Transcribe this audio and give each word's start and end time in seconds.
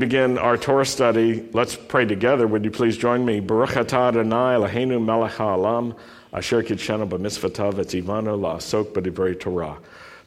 begin 0.00 0.38
our 0.38 0.56
Torah 0.56 0.86
study, 0.86 1.48
let's 1.52 1.76
pray 1.76 2.06
together. 2.06 2.46
Would 2.46 2.64
you 2.64 2.70
please 2.70 2.96
join 2.96 3.24
me? 3.24 3.38
Baruch 3.38 3.70
atah 3.70 4.08
Adonai 4.08 4.56
Eloheinu 4.56 5.04
melech 5.04 5.38
asher 6.32 6.62
kitshenu 6.62 7.08
b'mitzvotav 7.08 7.74
etzivanu 7.74 8.40
la'asok 8.40 8.92
b'divrei 8.92 9.38
Torah. 9.38 9.76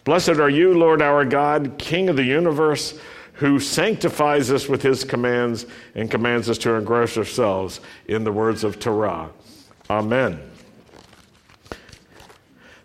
Blessed 0.04 0.38
are 0.40 0.50
you, 0.50 0.78
Lord 0.78 1.02
our 1.02 1.26
God, 1.26 1.78
King 1.80 2.08
of 2.08 2.16
the 2.16 2.24
universe, 2.24 3.00
who 3.34 3.60
sanctifies 3.60 4.52
us 4.52 4.70
with 4.70 4.84
his 4.84 5.04
commands 5.04 5.66
and 5.96 6.12
commands 6.12 6.50
us 6.50 6.60
to 6.60 6.76
engross 6.76 7.18
ourselves 7.18 7.80
in 8.08 8.24
the 8.24 8.32
words 8.32 8.64
of 8.64 8.80
Torah. 8.80 9.30
Amen. 9.90 10.40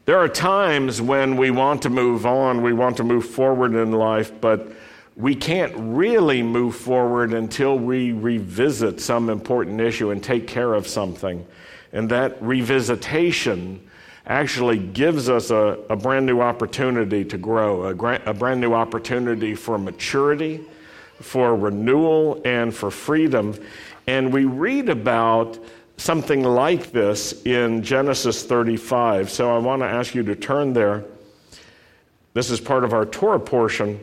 There 0.07 0.19
are 0.19 0.29
times 0.29 1.03
when 1.03 1.37
we 1.37 1.51
want 1.51 1.83
to 1.83 1.91
move 1.91 2.25
on, 2.25 2.63
we 2.63 2.73
want 2.73 2.97
to 2.97 3.05
move 3.05 3.27
forward 3.27 3.75
in 3.75 3.93
life, 3.93 4.33
but 4.41 4.73
we 5.19 5.35
can't 5.35 5.73
really 5.77 6.45
move 6.45 6.77
forward 6.77 7.35
until 7.35 7.77
we 7.77 8.13
revisit 8.13 9.01
some 9.01 9.29
important 9.29 9.81
issue 9.81 10.11
and 10.11 10.23
take 10.23 10.47
care 10.47 10.75
of 10.75 10.87
something. 10.87 11.45
And 11.93 12.09
that 12.11 12.41
revisitation 12.41 13.81
actually 14.29 14.79
gives 14.79 15.29
us 15.29 15.51
a, 15.51 15.77
a 15.91 15.97
brand 15.97 16.25
new 16.25 16.41
opportunity 16.41 17.25
to 17.25 17.37
grow, 17.37 17.87
a, 17.87 17.95
gra- 17.95 18.23
a 18.27 18.33
brand 18.33 18.61
new 18.61 18.75
opportunity 18.75 19.57
for 19.57 19.77
maturity, 19.77 20.65
for 21.21 21.57
renewal, 21.57 22.41
and 22.45 22.73
for 22.73 22.89
freedom. 22.89 23.59
And 24.07 24.33
we 24.33 24.45
read 24.45 24.89
about 24.89 25.59
something 25.97 26.45
like 26.45 26.93
this 26.93 27.43
in 27.45 27.83
Genesis 27.83 28.45
35. 28.45 29.31
So 29.31 29.53
I 29.53 29.59
want 29.59 29.83
to 29.83 29.87
ask 29.87 30.15
you 30.15 30.23
to 30.23 30.37
turn 30.37 30.75
there. 30.75 31.05
This 32.35 32.51
is 32.51 32.61
part 32.61 32.85
of 32.85 32.93
our 32.93 33.05
Torah 33.05 33.41
portion. 33.41 33.99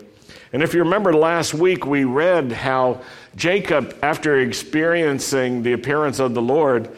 And 0.56 0.64
if 0.64 0.74
you 0.74 0.84
remember 0.84 1.12
last 1.12 1.54
week, 1.54 1.86
we 1.86 2.06
read 2.06 2.54
how 2.54 3.02
Jacob, 3.36 3.94
after 4.02 4.40
experiencing 4.40 5.64
the 5.64 5.74
appearance 5.74 6.20
of 6.20 6.34
the 6.34 6.42
Lord 6.42 6.96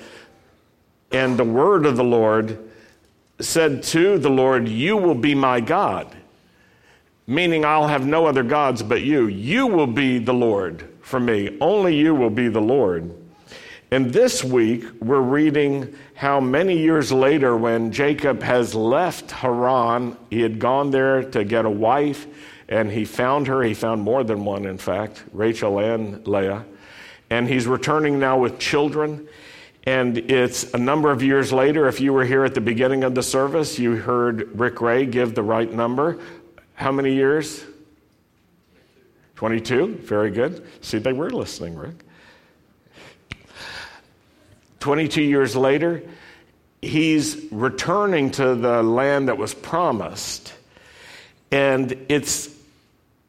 and 1.12 1.36
the 1.40 1.44
word 1.44 1.88
of 1.88 1.98
the 1.98 2.04
Lord, 2.04 2.70
said 3.40 3.82
to 3.82 4.20
the 4.20 4.30
Lord, 4.30 4.68
You 4.68 4.96
will 4.96 5.16
be 5.16 5.34
my 5.34 5.60
God, 5.60 6.16
meaning 7.26 7.66
I'll 7.66 7.88
have 7.88 8.06
no 8.06 8.28
other 8.28 8.44
gods 8.44 8.84
but 8.84 9.02
you. 9.02 9.26
You 9.26 9.66
will 9.66 9.88
be 9.88 10.20
the 10.20 10.36
Lord 10.36 10.88
for 11.02 11.20
me. 11.20 11.58
Only 11.60 11.96
you 11.96 12.14
will 12.14 12.30
be 12.30 12.50
the 12.50 12.62
Lord. 12.62 13.12
And 13.90 14.14
this 14.14 14.44
week, 14.44 14.86
we're 15.02 15.20
reading 15.20 15.96
how 16.14 16.40
many 16.40 16.78
years 16.78 17.12
later, 17.12 17.58
when 17.58 17.92
Jacob 17.92 18.44
has 18.44 18.76
left 18.76 19.32
Haran, 19.32 20.16
he 20.30 20.42
had 20.42 20.60
gone 20.60 20.92
there 20.92 21.24
to 21.32 21.44
get 21.44 21.66
a 21.66 21.72
wife, 21.72 22.28
and 22.70 22.92
he 22.92 23.06
found 23.06 23.48
her. 23.48 23.64
He 23.64 23.74
found 23.74 24.02
more 24.02 24.24
than 24.24 24.46
one, 24.46 24.66
in 24.66 24.78
fact, 24.78 25.24
Rachel 25.32 25.80
and 25.80 26.28
Leah. 26.28 26.66
And 27.30 27.48
he's 27.48 27.68
returning 27.68 28.20
now 28.20 28.40
with 28.40 28.60
children. 28.60 29.28
And 29.84 30.18
it's 30.18 30.74
a 30.74 30.78
number 30.78 31.12
of 31.12 31.24
years 31.24 31.54
later. 31.54 31.88
If 31.88 32.02
you 32.02 32.12
were 32.12 32.26
here 32.26 32.44
at 32.44 32.54
the 32.54 32.62
beginning 32.62 33.04
of 33.04 33.16
the 33.16 33.24
service, 33.24 33.80
you 33.80 33.96
heard 33.96 34.60
Rick 34.60 34.82
Ray 34.82 35.06
give 35.06 35.34
the 35.34 35.44
right 35.44 35.72
number. 35.72 36.20
How 36.74 36.92
many 36.92 37.14
years? 37.14 37.64
22. 39.36 40.00
Very 40.02 40.32
good. 40.32 40.66
See, 40.82 40.98
they 40.98 41.14
were 41.14 41.30
listening, 41.30 41.76
Rick. 41.76 42.04
22 44.80 45.22
years 45.22 45.56
later, 45.56 46.04
he's 46.82 47.46
returning 47.52 48.32
to 48.32 48.56
the 48.56 48.84
land 48.84 49.28
that 49.28 49.38
was 49.38 49.54
promised. 49.54 50.54
And 51.52 52.06
it's 52.10 52.57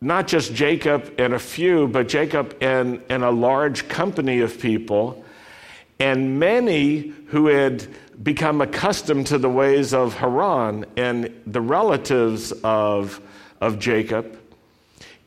not 0.00 0.28
just 0.28 0.54
Jacob 0.54 1.12
and 1.18 1.34
a 1.34 1.38
few, 1.38 1.88
but 1.88 2.08
Jacob 2.08 2.56
and, 2.60 3.02
and 3.08 3.24
a 3.24 3.30
large 3.30 3.88
company 3.88 4.40
of 4.40 4.60
people, 4.60 5.24
and 5.98 6.38
many 6.38 7.12
who 7.28 7.46
had 7.46 7.86
become 8.22 8.60
accustomed 8.60 9.26
to 9.26 9.38
the 9.38 9.50
ways 9.50 9.92
of 9.92 10.14
Haran 10.14 10.86
and 10.96 11.32
the 11.46 11.60
relatives 11.60 12.52
of, 12.62 13.20
of 13.60 13.78
Jacob 13.78 14.38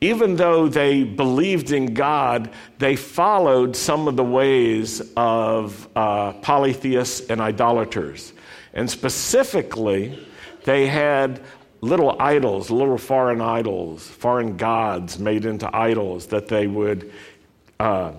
even 0.02 0.34
though 0.34 0.66
they 0.66 1.04
believed 1.04 1.70
in 1.70 1.94
God, 1.94 2.50
they 2.78 2.96
followed 2.96 3.76
some 3.76 4.08
of 4.08 4.16
the 4.16 4.24
ways 4.24 5.00
of 5.16 5.88
uh, 5.94 6.32
polytheists 6.32 7.30
and 7.30 7.40
idolaters. 7.40 8.32
And 8.74 8.90
specifically, 8.90 10.18
they 10.64 10.88
had 10.88 11.40
little 11.82 12.16
idols, 12.18 12.70
little 12.70 12.96
foreign 12.96 13.42
idols, 13.42 14.08
foreign 14.08 14.56
gods 14.56 15.18
made 15.18 15.44
into 15.44 15.68
idols 15.76 16.28
that 16.28 16.48
they 16.48 16.66
would 16.66 17.12
uh, 17.78 18.12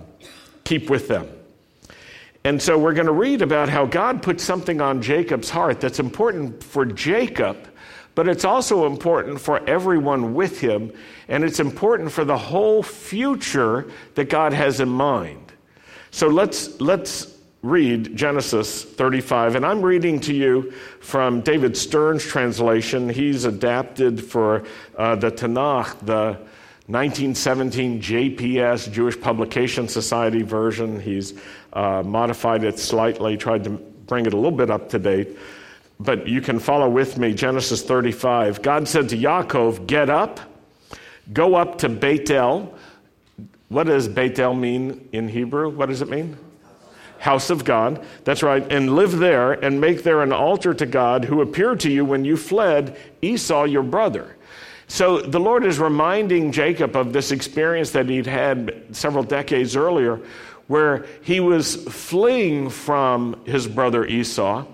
keep 0.62 0.88
with 0.88 1.08
them. 1.08 1.28
And 2.44 2.62
so 2.62 2.78
we're 2.78 2.94
going 2.94 3.06
to 3.06 3.12
read 3.12 3.42
about 3.42 3.68
how 3.68 3.86
God 3.86 4.22
put 4.22 4.40
something 4.40 4.80
on 4.80 5.02
Jacob's 5.02 5.50
heart 5.50 5.80
that's 5.80 5.98
important 5.98 6.62
for 6.62 6.84
Jacob 6.84 7.56
but 8.14 8.28
it's 8.28 8.44
also 8.44 8.86
important 8.86 9.40
for 9.40 9.66
everyone 9.68 10.34
with 10.34 10.60
him, 10.60 10.92
and 11.28 11.42
it's 11.42 11.58
important 11.58 12.12
for 12.12 12.24
the 12.24 12.38
whole 12.38 12.82
future 12.82 13.90
that 14.14 14.28
God 14.30 14.52
has 14.52 14.80
in 14.80 14.88
mind. 14.88 15.52
So 16.10 16.28
let's, 16.28 16.80
let's 16.80 17.33
read 17.64 18.14
Genesis 18.14 18.84
35, 18.84 19.54
and 19.54 19.64
I'm 19.64 19.80
reading 19.80 20.20
to 20.20 20.34
you 20.34 20.70
from 21.00 21.40
David 21.40 21.74
Stern's 21.78 22.22
translation. 22.22 23.08
He's 23.08 23.46
adapted 23.46 24.22
for 24.22 24.64
uh, 24.98 25.16
the 25.16 25.30
Tanakh, 25.30 25.98
the 26.00 26.38
1917 26.88 28.02
JPS, 28.02 28.92
Jewish 28.92 29.18
Publication 29.18 29.88
Society 29.88 30.42
version. 30.42 31.00
He's 31.00 31.32
uh, 31.72 32.02
modified 32.02 32.64
it 32.64 32.78
slightly, 32.78 33.38
tried 33.38 33.64
to 33.64 33.70
bring 33.70 34.26
it 34.26 34.34
a 34.34 34.36
little 34.36 34.50
bit 34.56 34.70
up 34.70 34.90
to 34.90 34.98
date 34.98 35.36
but 36.00 36.26
you 36.26 36.40
can 36.40 36.58
follow 36.58 36.88
with 36.88 37.18
me 37.18 37.32
Genesis 37.32 37.80
35. 37.80 38.62
God 38.62 38.88
said 38.88 39.08
to 39.10 39.16
Yaakov, 39.16 39.86
Get 39.86 40.10
up, 40.10 40.40
go 41.32 41.54
up 41.54 41.78
to 41.78 41.88
Bethel. 41.88 42.76
What 43.68 43.84
does 43.84 44.08
Bethel 44.08 44.54
mean 44.54 45.08
in 45.12 45.28
Hebrew? 45.28 45.70
What 45.70 45.88
does 45.88 46.02
it 46.02 46.08
mean? 46.10 46.36
House 47.24 47.50
of 47.50 47.64
God. 47.64 48.04
That's 48.24 48.42
right. 48.42 48.64
And 48.70 48.94
live 48.94 49.18
there 49.18 49.52
and 49.52 49.80
make 49.80 50.02
there 50.02 50.22
an 50.22 50.32
altar 50.32 50.74
to 50.74 50.86
God 50.86 51.24
who 51.24 51.40
appeared 51.40 51.80
to 51.80 51.90
you 51.90 52.04
when 52.04 52.24
you 52.24 52.36
fled 52.36 52.96
Esau, 53.22 53.64
your 53.64 53.82
brother. 53.82 54.36
So 54.88 55.20
the 55.20 55.40
Lord 55.40 55.64
is 55.64 55.78
reminding 55.78 56.52
Jacob 56.52 56.94
of 56.96 57.12
this 57.12 57.32
experience 57.32 57.90
that 57.92 58.08
he'd 58.08 58.26
had 58.26 58.84
several 58.92 59.24
decades 59.24 59.74
earlier, 59.74 60.20
where 60.66 61.06
he 61.22 61.40
was 61.40 61.76
fleeing 61.84 62.68
from 62.68 63.42
his 63.44 63.66
brother 63.66 64.04
Esau 64.04 64.66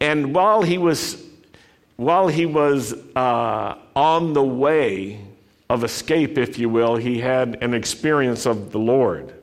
and 0.00 0.34
while 0.34 0.62
he 0.62 0.78
was, 0.78 1.22
while 1.96 2.28
he 2.28 2.46
was 2.46 2.94
uh, 3.16 3.76
on 3.96 4.32
the 4.32 4.42
way 4.42 5.20
of 5.68 5.84
escape, 5.84 6.38
if 6.38 6.58
you 6.58 6.68
will, 6.68 6.96
he 6.96 7.20
had 7.20 7.62
an 7.62 7.74
experience 7.74 8.46
of 8.46 8.72
the 8.72 8.78
Lord. 8.78 9.34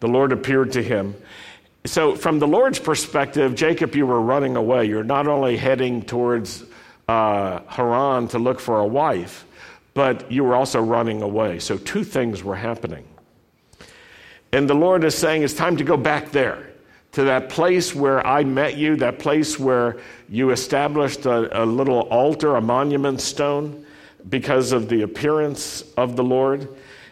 The 0.00 0.08
Lord 0.08 0.32
appeared 0.32 0.72
to 0.72 0.82
him. 0.82 1.14
So, 1.86 2.14
from 2.16 2.38
the 2.38 2.46
Lord's 2.46 2.78
perspective, 2.78 3.54
Jacob, 3.54 3.94
you 3.94 4.06
were 4.06 4.20
running 4.20 4.56
away. 4.56 4.86
You're 4.86 5.04
not 5.04 5.26
only 5.26 5.58
heading 5.58 6.02
towards 6.02 6.64
uh, 7.08 7.60
Haran 7.66 8.28
to 8.28 8.38
look 8.38 8.58
for 8.58 8.80
a 8.80 8.86
wife, 8.86 9.44
but 9.92 10.32
you 10.32 10.44
were 10.44 10.54
also 10.54 10.80
running 10.80 11.20
away. 11.20 11.58
So, 11.58 11.76
two 11.76 12.02
things 12.02 12.42
were 12.42 12.56
happening. 12.56 13.04
And 14.50 14.70
the 14.70 14.74
Lord 14.74 15.04
is 15.04 15.14
saying, 15.14 15.42
it's 15.42 15.52
time 15.52 15.76
to 15.76 15.84
go 15.84 15.98
back 15.98 16.30
there 16.30 16.70
to 17.12 17.24
that 17.24 17.50
place 17.50 17.94
where 17.94 18.26
I 18.26 18.44
met 18.44 18.76
you, 18.76 18.96
that 18.96 19.18
place 19.18 19.58
where 19.58 20.00
you 20.28 20.52
established 20.52 21.26
a, 21.26 21.62
a, 21.62 21.66
little 21.66 22.00
altar, 22.02 22.56
a 22.56 22.60
monument 22.62 23.20
stone, 23.20 23.84
because 24.28 24.72
of 24.72 24.88
the 24.88 25.02
appearance 25.02 25.84
of 25.96 26.16
the 26.16 26.24
Lord. 26.24 26.66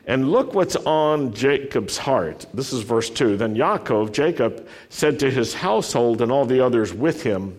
And 0.07 0.33
look 0.33 0.55
what's 0.55 0.77
on 0.77 1.33
Jacob's 1.33 1.97
heart. 1.97 2.47
This 2.53 2.73
is 2.73 2.83
verse 2.83 3.09
2. 3.09 3.37
Then 3.37 3.55
Yaakov, 3.55 4.13
Jacob, 4.13 4.67
said 4.89 5.19
to 5.21 5.31
his 5.31 5.55
household 5.55 6.23
and 6.23 6.33
all 6.33 6.45
the 6.45 6.65
others 6.65 6.93
with 6.93 7.23
him, 7.23 7.59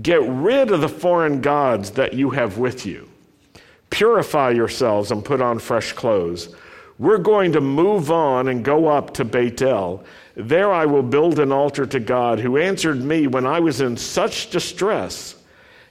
Get 0.00 0.22
rid 0.22 0.70
of 0.70 0.80
the 0.80 0.88
foreign 0.88 1.40
gods 1.40 1.90
that 1.92 2.14
you 2.14 2.30
have 2.30 2.58
with 2.58 2.86
you. 2.86 3.08
Purify 3.90 4.50
yourselves 4.50 5.10
and 5.10 5.24
put 5.24 5.40
on 5.40 5.58
fresh 5.58 5.92
clothes. 5.92 6.54
We're 6.98 7.18
going 7.18 7.52
to 7.52 7.60
move 7.60 8.10
on 8.10 8.48
and 8.48 8.64
go 8.64 8.88
up 8.88 9.14
to 9.14 9.24
Bethel 9.24 10.04
there 10.34 10.72
I 10.72 10.86
will 10.86 11.02
build 11.02 11.38
an 11.38 11.52
altar 11.52 11.86
to 11.86 12.00
God 12.00 12.40
who 12.40 12.56
answered 12.56 13.02
me 13.02 13.26
when 13.26 13.46
I 13.46 13.60
was 13.60 13.80
in 13.80 13.96
such 13.96 14.50
distress 14.50 15.34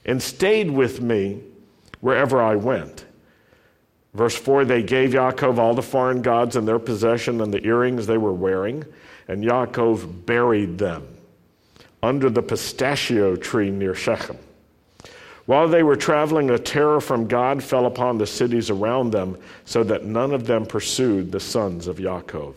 and 0.04 0.20
stayed 0.20 0.70
with 0.70 1.00
me 1.00 1.42
wherever 2.00 2.42
I 2.42 2.56
went. 2.56 3.04
Verse 4.14 4.36
4 4.36 4.64
They 4.64 4.82
gave 4.82 5.10
Yaakov 5.10 5.58
all 5.58 5.74
the 5.74 5.82
foreign 5.82 6.22
gods 6.22 6.56
in 6.56 6.64
their 6.64 6.78
possession 6.78 7.40
and 7.40 7.52
the 7.52 7.64
earrings 7.66 8.06
they 8.06 8.18
were 8.18 8.32
wearing, 8.32 8.84
and 9.28 9.42
Yaakov 9.42 10.26
buried 10.26 10.78
them 10.78 11.06
under 12.02 12.28
the 12.28 12.42
pistachio 12.42 13.36
tree 13.36 13.70
near 13.70 13.94
Shechem. 13.94 14.36
While 15.46 15.68
they 15.68 15.82
were 15.82 15.96
traveling, 15.96 16.50
a 16.50 16.58
terror 16.58 17.00
from 17.00 17.26
God 17.26 17.62
fell 17.62 17.86
upon 17.86 18.18
the 18.18 18.26
cities 18.26 18.70
around 18.70 19.10
them, 19.10 19.38
so 19.64 19.82
that 19.84 20.04
none 20.04 20.32
of 20.32 20.46
them 20.46 20.66
pursued 20.66 21.32
the 21.32 21.40
sons 21.40 21.88
of 21.88 21.96
Yaakov. 21.96 22.56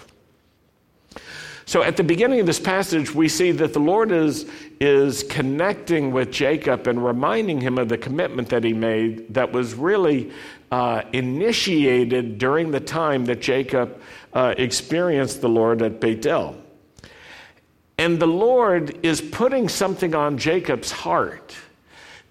So 1.67 1.81
at 1.81 1.97
the 1.97 2.03
beginning 2.03 2.39
of 2.39 2.45
this 2.45 2.59
passage, 2.59 3.13
we 3.13 3.27
see 3.27 3.51
that 3.53 3.73
the 3.73 3.79
Lord 3.79 4.11
is, 4.11 4.47
is 4.79 5.23
connecting 5.23 6.11
with 6.11 6.31
Jacob 6.31 6.85
and 6.85 7.03
reminding 7.03 7.59
him 7.59 7.79
of 7.79 7.89
the 7.89 7.97
commitment 7.97 8.49
that 8.49 8.63
he 8.63 8.71
made 8.71 9.33
that 9.33 9.51
was 9.51 9.73
really 9.73 10.31
uh, 10.75 11.01
initiated 11.13 12.37
during 12.37 12.69
the 12.69 12.81
time 12.81 13.23
that 13.23 13.39
Jacob 13.39 13.97
uh, 14.33 14.53
experienced 14.57 15.39
the 15.39 15.47
Lord 15.47 15.81
at 15.81 16.01
Bethel. 16.01 16.61
And 17.97 18.19
the 18.19 18.27
Lord 18.27 18.99
is 19.01 19.21
putting 19.21 19.69
something 19.69 20.13
on 20.13 20.37
Jacob's 20.37 20.91
heart 20.91 21.55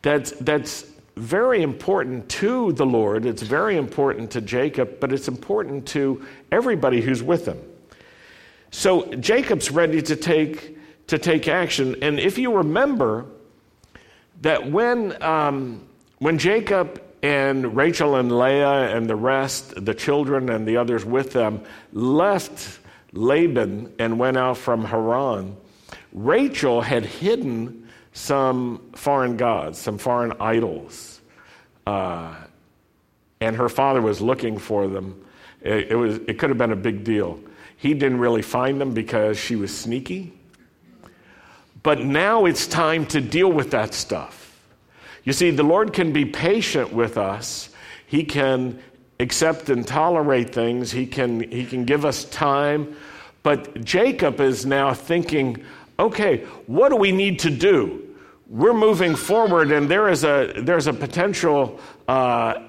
that's, 0.02 0.32
that's 0.32 0.84
very 1.16 1.62
important 1.62 2.28
to 2.28 2.72
the 2.72 2.84
Lord. 2.84 3.24
It's 3.24 3.40
very 3.40 3.78
important 3.78 4.30
to 4.32 4.42
Jacob, 4.42 5.00
but 5.00 5.10
it's 5.10 5.26
important 5.26 5.88
to 5.88 6.22
everybody 6.52 7.00
who's 7.00 7.22
with 7.22 7.48
him. 7.48 7.62
So 8.72 9.06
Jacob's 9.14 9.70
ready 9.70 10.02
to 10.02 10.16
take, 10.16 10.76
to 11.06 11.16
take 11.16 11.48
action. 11.48 11.96
And 12.02 12.20
if 12.20 12.36
you 12.36 12.54
remember 12.54 13.24
that 14.42 14.70
when, 14.70 15.22
um, 15.22 15.88
when 16.18 16.36
Jacob 16.36 17.00
and 17.24 17.74
Rachel 17.74 18.16
and 18.16 18.30
Leah 18.38 18.94
and 18.94 19.08
the 19.08 19.16
rest, 19.16 19.82
the 19.82 19.94
children 19.94 20.50
and 20.50 20.68
the 20.68 20.76
others 20.76 21.06
with 21.06 21.32
them, 21.32 21.62
left 21.94 22.80
Laban 23.14 23.94
and 23.98 24.18
went 24.18 24.36
out 24.36 24.58
from 24.58 24.84
Haran, 24.84 25.56
Rachel 26.12 26.82
had 26.82 27.06
hidden 27.06 27.88
some 28.12 28.90
foreign 28.94 29.38
gods, 29.38 29.78
some 29.78 29.96
foreign 29.96 30.34
idols. 30.38 31.22
Uh, 31.86 32.34
and 33.40 33.56
her 33.56 33.70
father 33.70 34.02
was 34.02 34.20
looking 34.20 34.58
for 34.58 34.86
them. 34.86 35.24
It, 35.62 35.92
it, 35.92 35.96
was, 35.96 36.16
it 36.28 36.38
could 36.38 36.50
have 36.50 36.58
been 36.58 36.72
a 36.72 36.76
big 36.76 37.04
deal. 37.04 37.40
He 37.78 37.94
didn't 37.94 38.18
really 38.18 38.42
find 38.42 38.78
them 38.78 38.92
because 38.92 39.38
she 39.38 39.56
was 39.56 39.74
sneaky. 39.74 40.34
But 41.82 42.00
now 42.00 42.44
it's 42.44 42.66
time 42.66 43.06
to 43.06 43.22
deal 43.22 43.50
with 43.50 43.70
that 43.70 43.94
stuff. 43.94 44.43
You 45.24 45.32
see, 45.32 45.50
the 45.50 45.62
Lord 45.62 45.92
can 45.92 46.12
be 46.12 46.24
patient 46.24 46.92
with 46.92 47.18
us. 47.18 47.70
He 48.06 48.24
can 48.24 48.78
accept 49.18 49.70
and 49.70 49.86
tolerate 49.86 50.50
things. 50.50 50.92
He 50.92 51.06
can, 51.06 51.40
he 51.50 51.64
can 51.64 51.84
give 51.84 52.04
us 52.04 52.24
time. 52.24 52.96
But 53.42 53.84
Jacob 53.84 54.40
is 54.40 54.64
now 54.64 54.94
thinking, 54.94 55.64
okay, 55.98 56.44
what 56.66 56.90
do 56.90 56.96
we 56.96 57.12
need 57.12 57.38
to 57.40 57.50
do? 57.50 58.04
we're 58.48 58.74
moving 58.74 59.16
forward, 59.16 59.72
and 59.72 59.90
there 59.90 60.08
is 60.08 60.24
a, 60.24 60.52
there's 60.58 60.86
a 60.86 60.92
potential 60.92 61.80
uh, 62.08 62.62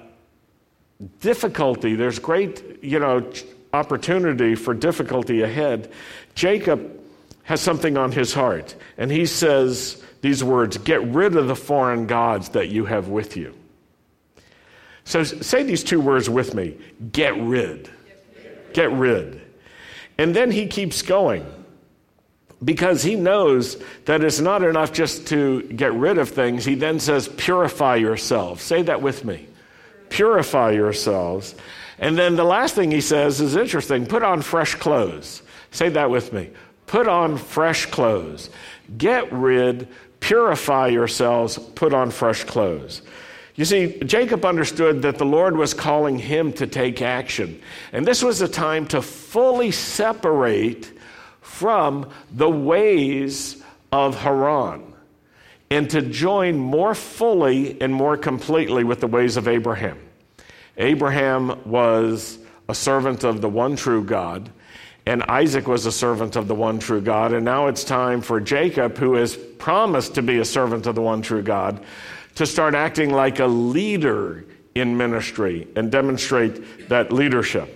difficulty. 1.20 1.94
There's 1.94 2.18
great, 2.18 2.82
you 2.82 2.98
know, 2.98 3.30
opportunity 3.72 4.54
for 4.54 4.72
difficulty 4.72 5.42
ahead. 5.42 5.92
Jacob 6.34 7.00
has 7.46 7.60
something 7.60 7.96
on 7.96 8.12
his 8.12 8.34
heart, 8.34 8.74
and 8.98 9.10
he 9.10 9.24
says 9.24 10.02
these 10.20 10.44
words 10.44 10.78
Get 10.78 11.02
rid 11.06 11.36
of 11.36 11.48
the 11.48 11.56
foreign 11.56 12.06
gods 12.06 12.50
that 12.50 12.68
you 12.68 12.84
have 12.84 13.08
with 13.08 13.36
you. 13.36 13.54
So 15.04 15.22
say 15.22 15.62
these 15.62 15.84
two 15.84 16.00
words 16.00 16.28
with 16.28 16.54
me 16.54 16.76
get 17.12 17.36
rid. 17.36 17.88
Get 18.72 18.90
rid. 18.92 19.40
And 20.18 20.34
then 20.34 20.50
he 20.50 20.66
keeps 20.66 21.02
going 21.02 21.46
because 22.64 23.02
he 23.02 23.14
knows 23.14 23.80
that 24.06 24.24
it's 24.24 24.40
not 24.40 24.62
enough 24.62 24.92
just 24.92 25.28
to 25.28 25.62
get 25.62 25.92
rid 25.92 26.18
of 26.18 26.30
things. 26.30 26.64
He 26.64 26.74
then 26.74 26.98
says, 26.98 27.28
Purify 27.28 27.96
yourselves. 27.96 28.62
Say 28.62 28.82
that 28.82 29.02
with 29.02 29.24
me. 29.24 29.46
Purify 30.08 30.72
yourselves. 30.72 31.54
And 31.98 32.18
then 32.18 32.34
the 32.34 32.44
last 32.44 32.74
thing 32.74 32.90
he 32.90 33.00
says 33.00 33.40
is 33.40 33.54
interesting 33.54 34.06
put 34.06 34.24
on 34.24 34.42
fresh 34.42 34.74
clothes. 34.74 35.42
Say 35.70 35.90
that 35.90 36.10
with 36.10 36.32
me. 36.32 36.50
Put 36.96 37.08
on 37.08 37.36
fresh 37.36 37.84
clothes. 37.84 38.48
Get 38.96 39.30
rid, 39.30 39.86
purify 40.20 40.86
yourselves, 40.86 41.58
put 41.58 41.92
on 41.92 42.10
fresh 42.10 42.44
clothes. 42.44 43.02
You 43.54 43.66
see, 43.66 43.98
Jacob 43.98 44.46
understood 44.46 45.02
that 45.02 45.18
the 45.18 45.26
Lord 45.26 45.58
was 45.58 45.74
calling 45.74 46.18
him 46.18 46.54
to 46.54 46.66
take 46.66 47.02
action. 47.02 47.60
And 47.92 48.06
this 48.06 48.22
was 48.22 48.40
a 48.40 48.48
time 48.48 48.86
to 48.86 49.02
fully 49.02 49.72
separate 49.72 50.90
from 51.42 52.08
the 52.32 52.48
ways 52.48 53.62
of 53.92 54.18
Haran 54.18 54.94
and 55.70 55.90
to 55.90 56.00
join 56.00 56.56
more 56.56 56.94
fully 56.94 57.78
and 57.78 57.92
more 57.92 58.16
completely 58.16 58.84
with 58.84 59.00
the 59.00 59.06
ways 59.06 59.36
of 59.36 59.48
Abraham. 59.48 59.98
Abraham 60.78 61.60
was 61.66 62.38
a 62.70 62.74
servant 62.74 63.22
of 63.22 63.42
the 63.42 63.50
one 63.50 63.76
true 63.76 64.02
God, 64.02 64.48
and 65.06 65.22
Isaac 65.24 65.68
was 65.68 65.86
a 65.86 65.92
servant 65.92 66.34
of 66.34 66.48
the 66.48 66.54
one 66.54 66.80
true 66.80 67.00
God, 67.00 67.32
and 67.32 67.44
now 67.44 67.68
it's 67.68 67.84
time 67.84 68.20
for 68.20 68.40
Jacob, 68.40 68.98
who 68.98 69.14
has 69.14 69.36
promised 69.36 70.16
to 70.16 70.22
be 70.22 70.38
a 70.38 70.44
servant 70.44 70.86
of 70.86 70.96
the 70.96 71.02
one 71.02 71.22
true 71.22 71.42
God, 71.42 71.84
to 72.34 72.44
start 72.44 72.74
acting 72.74 73.10
like 73.10 73.38
a 73.38 73.46
leader 73.46 74.44
in 74.74 74.96
ministry 74.96 75.68
and 75.76 75.90
demonstrate 75.90 76.88
that 76.88 77.12
leadership. 77.12 77.72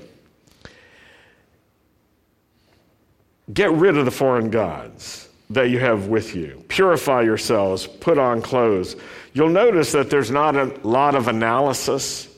Get 3.52 3.70
rid 3.72 3.96
of 3.96 4.04
the 4.04 4.10
foreign 4.10 4.50
gods 4.50 5.28
that 5.50 5.70
you 5.70 5.78
have 5.78 6.08
with 6.08 6.34
you. 6.36 6.62
Purify 6.68 7.22
yourselves, 7.22 7.86
put 7.86 8.18
on 8.18 8.42
clothes. 8.42 8.96
You'll 9.32 9.48
notice 9.48 9.92
that 9.92 10.10
there's 10.10 10.30
not 10.30 10.56
a 10.56 10.66
lot 10.86 11.14
of 11.14 11.28
analysis. 11.28 12.28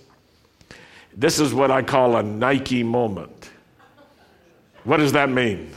This 1.15 1.39
is 1.39 1.53
what 1.53 1.71
I 1.71 1.83
call 1.83 2.17
a 2.17 2.23
Nike 2.23 2.83
moment. 2.83 3.42
What 4.85 4.99
does 4.99 5.13
that 5.13 5.31
mean? 5.31 5.71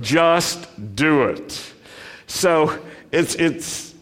Just 0.00 0.68
do 0.94 1.24
it. 1.24 1.72
So 2.26 2.80
it's, 3.10 3.34
it's, 3.34 3.94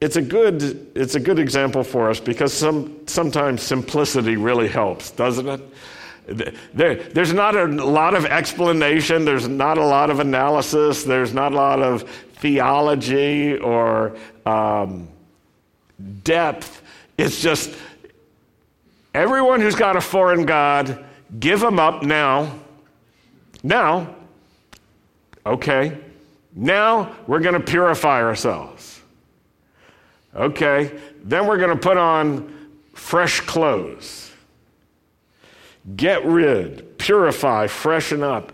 it's, 0.00 0.16
a 0.16 0.22
good, 0.22 0.90
it's 0.94 1.14
a 1.14 1.20
good 1.20 1.38
example 1.38 1.84
for 1.84 2.10
us 2.10 2.18
because 2.20 2.52
some, 2.52 3.06
sometimes 3.06 3.62
simplicity 3.62 4.36
really 4.36 4.68
helps, 4.68 5.10
doesn't 5.10 5.48
it? 5.48 6.54
There, 6.74 6.96
there's 6.96 7.32
not 7.32 7.56
a 7.56 7.66
lot 7.66 8.14
of 8.14 8.24
explanation, 8.24 9.24
there's 9.24 9.48
not 9.48 9.78
a 9.78 9.84
lot 9.84 10.10
of 10.10 10.20
analysis, 10.20 11.02
there's 11.02 11.32
not 11.32 11.52
a 11.52 11.56
lot 11.56 11.82
of 11.82 12.08
theology 12.34 13.56
or 13.56 14.16
um, 14.46 15.08
depth. 16.22 16.82
It's 17.18 17.40
just 17.40 17.74
everyone 19.12 19.60
who's 19.60 19.74
got 19.74 19.96
a 19.96 20.00
foreign 20.00 20.46
God, 20.46 21.04
give 21.38 21.60
them 21.60 21.78
up 21.78 22.02
now. 22.02 22.58
Now, 23.62 24.14
okay, 25.44 25.98
now 26.54 27.14
we're 27.26 27.40
going 27.40 27.54
to 27.54 27.60
purify 27.60 28.22
ourselves. 28.22 29.00
Okay, 30.34 30.98
then 31.24 31.46
we're 31.46 31.58
going 31.58 31.76
to 31.76 31.82
put 31.82 31.96
on 31.96 32.70
fresh 32.94 33.40
clothes. 33.40 34.32
Get 35.96 36.24
rid, 36.24 36.98
purify, 36.98 37.66
freshen 37.66 38.22
up. 38.22 38.52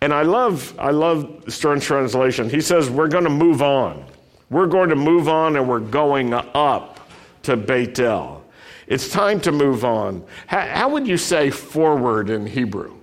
And 0.00 0.12
I 0.12 0.22
love, 0.22 0.78
I 0.78 0.90
love 0.90 1.44
Stern's 1.48 1.84
translation. 1.84 2.50
He 2.50 2.60
says, 2.60 2.90
We're 2.90 3.08
going 3.08 3.24
to 3.24 3.30
move 3.30 3.62
on. 3.62 4.04
We're 4.50 4.66
going 4.66 4.90
to 4.90 4.96
move 4.96 5.28
on 5.28 5.56
and 5.56 5.68
we're 5.68 5.80
going 5.80 6.34
up 6.34 7.08
to 7.44 7.56
Bethel. 7.56 8.43
It's 8.86 9.08
time 9.08 9.40
to 9.42 9.52
move 9.52 9.84
on. 9.84 10.24
How, 10.46 10.60
how 10.60 10.88
would 10.90 11.06
you 11.06 11.16
say 11.16 11.50
forward 11.50 12.30
in 12.30 12.46
Hebrew? 12.46 12.96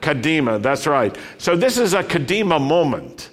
Kadima, 0.00 0.60
that's 0.62 0.86
right. 0.86 1.16
So 1.38 1.56
this 1.56 1.78
is 1.78 1.94
a 1.94 2.02
Kadima 2.02 2.60
moment. 2.60 3.30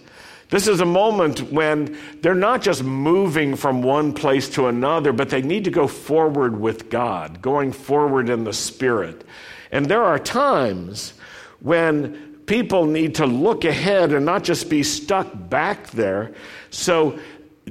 This 0.49 0.67
is 0.67 0.81
a 0.81 0.85
moment 0.85 1.51
when 1.51 1.97
they're 2.21 2.35
not 2.35 2.61
just 2.61 2.83
moving 2.83 3.55
from 3.55 3.81
one 3.81 4.13
place 4.13 4.47
to 4.49 4.67
another, 4.67 5.11
but 5.11 5.29
they 5.29 5.41
need 5.41 5.63
to 5.63 5.71
go 5.71 5.87
forward 5.87 6.59
with 6.59 6.89
God, 6.89 7.41
going 7.41 7.71
forward 7.71 8.29
in 8.29 8.43
the 8.43 8.53
Spirit. 8.53 9.23
And 9.71 9.87
there 9.87 10.03
are 10.03 10.19
times 10.19 11.13
when 11.59 12.37
people 12.45 12.85
need 12.85 13.15
to 13.15 13.25
look 13.25 13.65
ahead 13.65 14.11
and 14.11 14.25
not 14.25 14.43
just 14.43 14.69
be 14.69 14.83
stuck 14.83 15.27
back 15.49 15.89
there. 15.91 16.33
So 16.69 17.19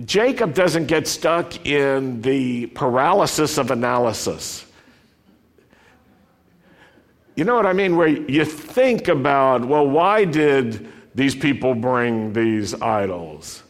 Jacob 0.04 0.54
doesn't 0.54 0.86
get 0.86 1.06
stuck 1.06 1.66
in 1.66 2.22
the 2.22 2.66
paralysis 2.68 3.58
of 3.58 3.70
analysis. 3.70 4.64
You 7.36 7.44
know 7.44 7.54
what 7.54 7.66
I 7.66 7.72
mean? 7.72 7.96
Where 7.96 8.08
you 8.08 8.44
think 8.44 9.08
about, 9.08 9.64
well, 9.64 9.86
why 9.86 10.24
did 10.24 10.92
these 11.14 11.34
people 11.34 11.74
bring 11.74 12.32
these 12.32 12.74
idols. 12.80 13.62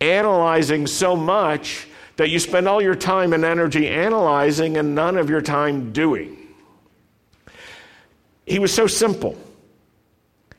Analyzing 0.00 0.86
so 0.86 1.16
much 1.16 1.86
that 2.16 2.30
you 2.30 2.38
spend 2.38 2.66
all 2.66 2.82
your 2.82 2.94
time 2.94 3.32
and 3.32 3.44
energy 3.44 3.88
analyzing 3.88 4.76
and 4.76 4.94
none 4.94 5.16
of 5.16 5.30
your 5.30 5.40
time 5.40 5.92
doing. 5.92 6.36
He 8.46 8.58
was 8.58 8.72
so 8.72 8.86
simple. 8.86 9.36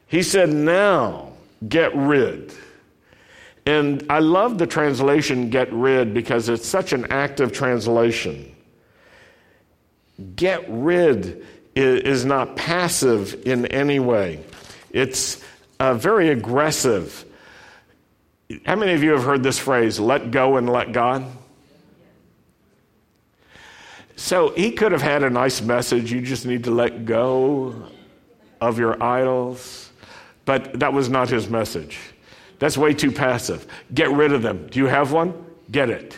He 0.07 0.23
said, 0.23 0.49
Now 0.49 1.33
get 1.67 1.95
rid. 1.95 2.53
And 3.67 4.05
I 4.09 4.19
love 4.19 4.57
the 4.57 4.65
translation 4.65 5.49
get 5.49 5.71
rid 5.73 6.13
because 6.13 6.47
it's 6.47 6.65
such 6.65 6.93
an 6.93 7.11
active 7.11 7.51
translation. 7.51 8.55
Get 10.37 10.63
rid 10.69 11.45
is 11.75 12.23
not 12.23 12.55
passive 12.55 13.45
in 13.45 13.65
any 13.65 13.99
way, 13.99 14.39
it's 14.91 15.43
uh, 15.81 15.95
very 15.95 16.29
aggressive. 16.29 17.25
How 18.65 18.77
many 18.77 18.93
of 18.93 19.03
you 19.03 19.11
have 19.11 19.25
heard 19.25 19.43
this 19.43 19.59
phrase, 19.59 19.99
let 19.99 20.31
go 20.31 20.55
and 20.55 20.69
let 20.69 20.93
God? 20.93 21.25
So 24.15 24.51
he 24.51 24.71
could 24.71 24.93
have 24.93 25.01
had 25.01 25.23
a 25.23 25.29
nice 25.29 25.61
message. 25.61 26.09
You 26.09 26.21
just 26.21 26.45
need 26.45 26.63
to 26.63 26.71
let 26.71 27.03
go 27.03 27.89
of 28.61 28.79
your 28.79 29.03
idols. 29.03 29.91
But 30.45 30.79
that 30.79 30.93
was 30.93 31.09
not 31.09 31.27
his 31.27 31.49
message. 31.49 31.99
That's 32.59 32.77
way 32.77 32.93
too 32.93 33.11
passive. 33.11 33.67
Get 33.93 34.11
rid 34.11 34.33
of 34.33 34.41
them. 34.41 34.67
Do 34.67 34.79
you 34.79 34.87
have 34.87 35.11
one? 35.11 35.33
Get 35.69 35.89
it. 35.89 36.17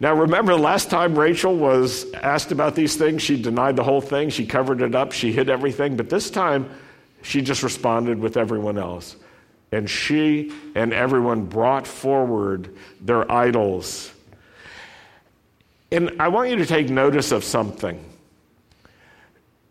Now, 0.00 0.14
remember 0.14 0.54
the 0.54 0.62
last 0.62 0.90
time 0.90 1.16
Rachel 1.16 1.54
was 1.54 2.10
asked 2.14 2.52
about 2.52 2.74
these 2.74 2.96
things, 2.96 3.22
she 3.22 3.40
denied 3.40 3.76
the 3.76 3.84
whole 3.84 4.00
thing. 4.00 4.30
She 4.30 4.46
covered 4.46 4.80
it 4.80 4.94
up. 4.94 5.12
She 5.12 5.30
hid 5.30 5.50
everything. 5.50 5.96
But 5.96 6.08
this 6.08 6.30
time, 6.30 6.70
she 7.22 7.42
just 7.42 7.62
responded 7.62 8.18
with 8.18 8.38
everyone 8.38 8.78
else. 8.78 9.16
And 9.72 9.88
she 9.88 10.52
and 10.74 10.92
everyone 10.92 11.44
brought 11.44 11.86
forward 11.86 12.74
their 13.00 13.30
idols. 13.30 14.10
And 15.92 16.16
I 16.18 16.28
want 16.28 16.50
you 16.50 16.56
to 16.56 16.66
take 16.66 16.88
notice 16.88 17.30
of 17.30 17.44
something. 17.44 18.02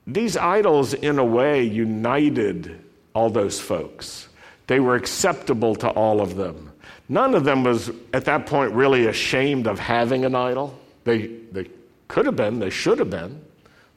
These 0.05 0.37
idols, 0.37 0.93
in 0.93 1.19
a 1.19 1.25
way, 1.25 1.63
united 1.63 2.83
all 3.13 3.29
those 3.29 3.59
folks. 3.59 4.28
They 4.69 4.79
were 4.79 4.93
acceptable 4.93 5.73
to 5.77 5.89
all 5.89 6.21
of 6.21 6.35
them. 6.35 6.71
None 7.09 7.33
of 7.33 7.43
them 7.43 7.63
was 7.63 7.89
at 8.13 8.25
that 8.25 8.45
point 8.45 8.71
really 8.71 9.07
ashamed 9.07 9.65
of 9.65 9.79
having 9.79 10.25
an 10.25 10.35
idol. 10.35 10.79
They, 11.05 11.25
they 11.51 11.71
could 12.07 12.27
have 12.27 12.35
been, 12.35 12.59
they 12.59 12.69
should 12.69 12.99
have 12.99 13.09
been, 13.09 13.41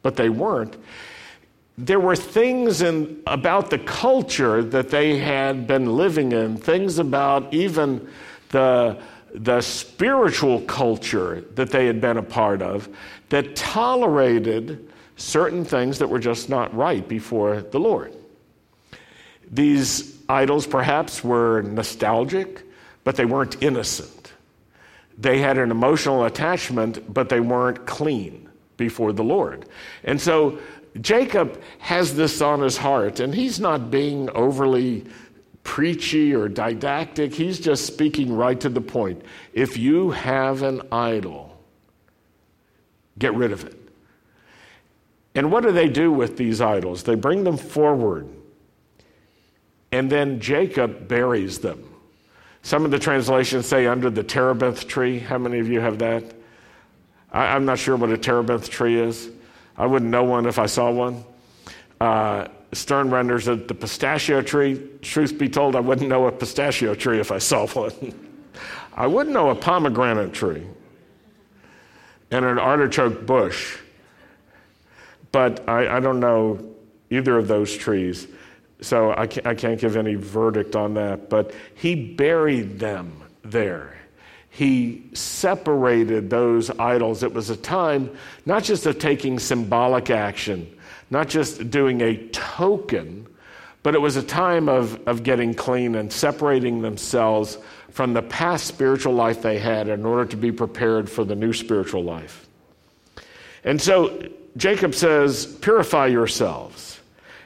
but 0.01 0.17
they 0.17 0.31
weren't. 0.31 0.79
There 1.77 2.01
were 2.01 2.17
things 2.17 2.81
in, 2.81 3.23
about 3.27 3.69
the 3.69 3.81
culture 3.81 4.63
that 4.63 4.89
they 4.89 5.19
had 5.19 5.67
been 5.67 5.95
living 5.95 6.33
in, 6.33 6.57
things 6.57 6.99
about 6.99 7.53
even 7.53 8.09
the, 8.49 8.99
the 9.35 9.61
spiritual 9.61 10.63
culture 10.63 11.43
that 11.55 11.69
they 11.69 11.85
had 11.85 12.01
been 12.01 12.17
a 12.17 12.23
part 12.23 12.63
of, 12.63 12.89
that 13.29 13.57
tolerated 13.57 14.91
certain 15.19 15.67
things 15.67 15.99
that 15.99 16.09
were 16.09 16.19
just 16.19 16.49
not 16.49 16.75
right 16.75 17.07
before 17.07 17.61
the 17.61 17.79
Lord. 17.79 18.15
These 19.51 20.22
idols 20.33 20.67
perhaps 20.67 21.23
were 21.23 21.63
nostalgic 21.63 22.65
but 23.05 23.17
they 23.17 23.25
weren't 23.25 23.63
innocent. 23.63 24.33
They 25.19 25.39
had 25.39 25.59
an 25.59 25.71
emotional 25.71 26.25
attachment, 26.25 27.13
but 27.13 27.29
they 27.29 27.41
weren't 27.41 27.87
clean 27.87 28.49
before 28.77 29.13
the 29.13 29.25
Lord. 29.25 29.67
And 30.05 30.21
so 30.21 30.59
Jacob 31.01 31.61
has 31.79 32.15
this 32.15 32.41
on 32.41 32.61
his 32.61 32.77
heart, 32.77 33.21
and 33.21 33.35
he's 33.35 33.61
not 33.61 33.91
being 33.91 34.31
overly 34.31 35.05
preachy 35.65 36.35
or 36.35 36.49
didactic. 36.49 37.35
He's 37.35 37.61
just 37.61 37.87
speaking 37.87 38.35
right 38.35 38.59
to 38.61 38.69
the 38.69 38.81
point. 38.81 39.23
If 39.53 39.77
you 39.77 40.11
have 40.11 40.63
an 40.63 40.83
idol, 40.91 41.57
get 43.19 43.35
rid 43.35 43.53
of 43.53 43.65
it. 43.65 43.79
And 45.35 45.51
what 45.51 45.63
do 45.63 45.73
they 45.73 45.89
do 45.89 46.13
with 46.13 46.37
these 46.37 46.61
idols? 46.61 47.05
They 47.05 47.15
bring 47.15 47.45
them 47.45 47.57
forward, 47.57 48.29
and 50.03 50.11
then 50.11 50.41
Jacob 50.41 51.07
buries 51.07 51.61
them. 51.61 51.81
Some 52.63 52.85
of 52.85 52.91
the 52.91 52.99
translations 52.99 53.67
say 53.67 53.87
under 53.87 54.11
the 54.11 54.25
terebinth 54.25 54.89
tree. 54.89 55.21
How 55.21 55.39
many 55.39 55.61
of 55.61 55.69
you 55.69 55.79
have 55.79 56.01
that? 56.01 56.25
I, 57.31 57.55
am 57.55 57.65
not 57.65 57.79
sure 57.79 57.95
what 57.95 58.11
a 58.11 58.19
terebinth 58.19 58.69
tree 58.69 58.99
is. 58.99 59.31
I 59.77 59.87
wouldn't 59.87 60.11
know 60.11 60.25
one 60.25 60.47
if 60.47 60.59
I 60.59 60.67
saw 60.67 60.91
one. 60.91 61.23
Uh, 62.01 62.49
Stern 62.73 63.11
renders 63.11 63.47
it 63.47 63.69
the 63.69 63.77
pistachio 63.77 64.43
tree. 64.43 64.83
Truth 65.03 65.39
be 65.39 65.49
told, 65.49 65.77
I 65.77 65.81
wouldn't 65.81 66.09
know 66.09 66.27
a 66.27 66.33
pistachio 66.33 66.97
tree 66.97 67.21
if 67.21 67.31
I 67.31 67.39
saw 67.39 67.65
one. 67.69 67.93
I 68.97 69.07
wouldn't 69.07 69.33
know 69.33 69.51
a 69.51 69.55
pomegranate 69.55 70.33
tree 70.33 70.67
and 72.33 72.45
an 72.45 72.59
artichoke 72.59 73.25
bush, 73.25 73.79
but 75.31 75.69
I, 75.69 75.99
I 75.99 76.01
don't 76.01 76.19
know 76.19 76.75
either 77.09 77.39
of 77.39 77.47
those 77.47 77.77
trees. 77.77 78.27
So 78.83 79.15
I 79.17 79.27
can't, 79.27 79.47
I 79.47 79.55
can't 79.55 79.81
give 79.81 79.97
any 79.97 80.15
verdict 80.15 80.77
on 80.77 80.95
that. 80.95 81.31
But 81.31 81.55
he 81.75 81.95
buried 81.95 82.79
them 82.79 83.23
there. 83.43 83.97
He 84.51 85.09
separated 85.15 86.29
those 86.29 86.71
idols. 86.71 87.23
It 87.23 87.33
was 87.33 87.49
a 87.49 87.57
time 87.57 88.15
not 88.45 88.65
just 88.65 88.85
of 88.85 88.99
taking 88.99 89.39
symbolic 89.39 90.11
action, 90.11 90.79
not 91.11 91.29
just 91.29 91.71
doing 91.71 92.03
a 92.03 92.17
token, 92.29 93.27
but 93.83 93.95
it 93.95 94.01
was 94.01 94.17
a 94.17 94.23
time 94.23 94.69
of, 94.69 95.01
of 95.09 95.23
getting 95.23 95.55
clean 95.55 95.95
and 95.95 96.13
separating 96.13 96.83
themselves 96.83 97.59
from 97.91 98.13
the 98.13 98.23
past 98.23 98.67
spiritual 98.67 99.13
life 99.13 99.43
they 99.43 99.59
had 99.59 99.89
in 99.89 100.05
order 100.05 100.25
to 100.27 100.37
be 100.37 100.53
prepared 100.53 101.09
for 101.09 101.25
the 101.25 101.35
new 101.35 101.53
spiritual 101.53 102.05
life. 102.05 102.47
And 103.65 103.81
so 103.81 104.29
Jacob 104.57 104.95
says, 104.95 105.47
Purify 105.47 106.07
yourselves. 106.07 107.01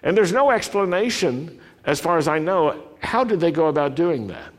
And 0.07 0.17
there's 0.17 0.33
no 0.33 0.53
explanation, 0.53 1.59
as 1.85 1.99
far 1.99 2.17
as 2.17 2.29
I 2.29 2.39
know, 2.39 2.81
how 3.01 3.25
did 3.25 3.41
they 3.41 3.51
go 3.51 3.67
about 3.67 3.97
doing 3.97 4.29
that? 4.29 4.53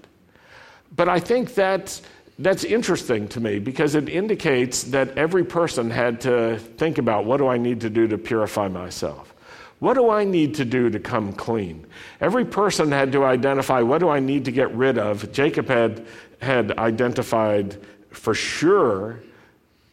But 0.94 1.08
I 1.08 1.22
think 1.22 1.56
that's, 1.56 2.02
that's 2.38 2.66
interesting 2.66 3.30
to 3.30 3.40
me 3.40 3.58
because 3.58 3.96
it 3.96 4.10
indicates 4.10 4.84
that 4.84 5.18
every 5.18 5.46
person 5.46 5.90
had 5.90 6.20
to 6.22 6.60
think 6.76 6.98
about 6.98 7.24
what 7.24 7.38
do 7.38 7.48
I 7.48 7.58
need 7.58 7.80
to 7.80 7.90
do 7.90 8.10
to 8.10 8.18
purify 8.18 8.68
myself? 8.68 9.34
What 9.80 9.94
do 9.94 10.10
I 10.10 10.26
need 10.26 10.54
to 10.56 10.66
do 10.66 10.90
to 10.90 11.00
come 11.00 11.32
clean? 11.32 11.88
Every 12.20 12.44
person 12.44 12.92
had 12.92 13.14
to 13.14 13.24
identify 13.24 13.82
what 13.82 14.00
do 14.00 14.10
I 14.10 14.20
need 14.20 14.44
to 14.46 14.52
get 14.52 14.76
rid 14.76 14.98
of. 14.98 15.32
Jacob 15.32 15.70
had, 15.70 16.06
had 16.42 16.78
identified 16.78 17.78
for 18.10 18.34
sure 18.34 19.22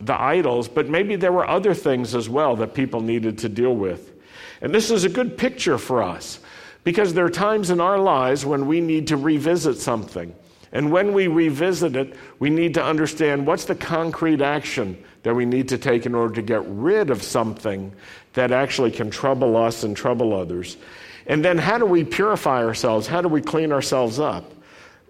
the 0.00 0.20
idols, 0.20 0.66
but 0.66 0.88
maybe 0.88 1.14
there 1.14 1.30
were 1.30 1.48
other 1.48 1.74
things 1.74 2.16
as 2.16 2.28
well 2.28 2.56
that 2.56 2.74
people 2.74 3.00
needed 3.00 3.38
to 3.38 3.48
deal 3.48 3.76
with. 3.76 4.13
And 4.64 4.74
this 4.74 4.90
is 4.90 5.04
a 5.04 5.10
good 5.10 5.36
picture 5.36 5.76
for 5.76 6.02
us 6.02 6.40
because 6.84 7.12
there 7.12 7.26
are 7.26 7.30
times 7.30 7.68
in 7.68 7.82
our 7.82 7.98
lives 7.98 8.46
when 8.46 8.66
we 8.66 8.80
need 8.80 9.08
to 9.08 9.18
revisit 9.18 9.76
something. 9.76 10.34
And 10.72 10.90
when 10.90 11.12
we 11.12 11.26
revisit 11.26 11.94
it, 11.96 12.16
we 12.38 12.48
need 12.48 12.72
to 12.74 12.82
understand 12.82 13.46
what's 13.46 13.66
the 13.66 13.74
concrete 13.74 14.40
action 14.40 14.96
that 15.22 15.34
we 15.34 15.44
need 15.44 15.68
to 15.68 15.76
take 15.76 16.06
in 16.06 16.14
order 16.14 16.36
to 16.36 16.40
get 16.40 16.62
rid 16.66 17.10
of 17.10 17.22
something 17.22 17.92
that 18.32 18.52
actually 18.52 18.90
can 18.90 19.10
trouble 19.10 19.54
us 19.54 19.84
and 19.84 19.94
trouble 19.94 20.34
others. 20.34 20.78
And 21.26 21.44
then 21.44 21.58
how 21.58 21.76
do 21.76 21.84
we 21.84 22.02
purify 22.02 22.64
ourselves? 22.64 23.06
How 23.06 23.20
do 23.20 23.28
we 23.28 23.42
clean 23.42 23.70
ourselves 23.70 24.18
up? 24.18 24.50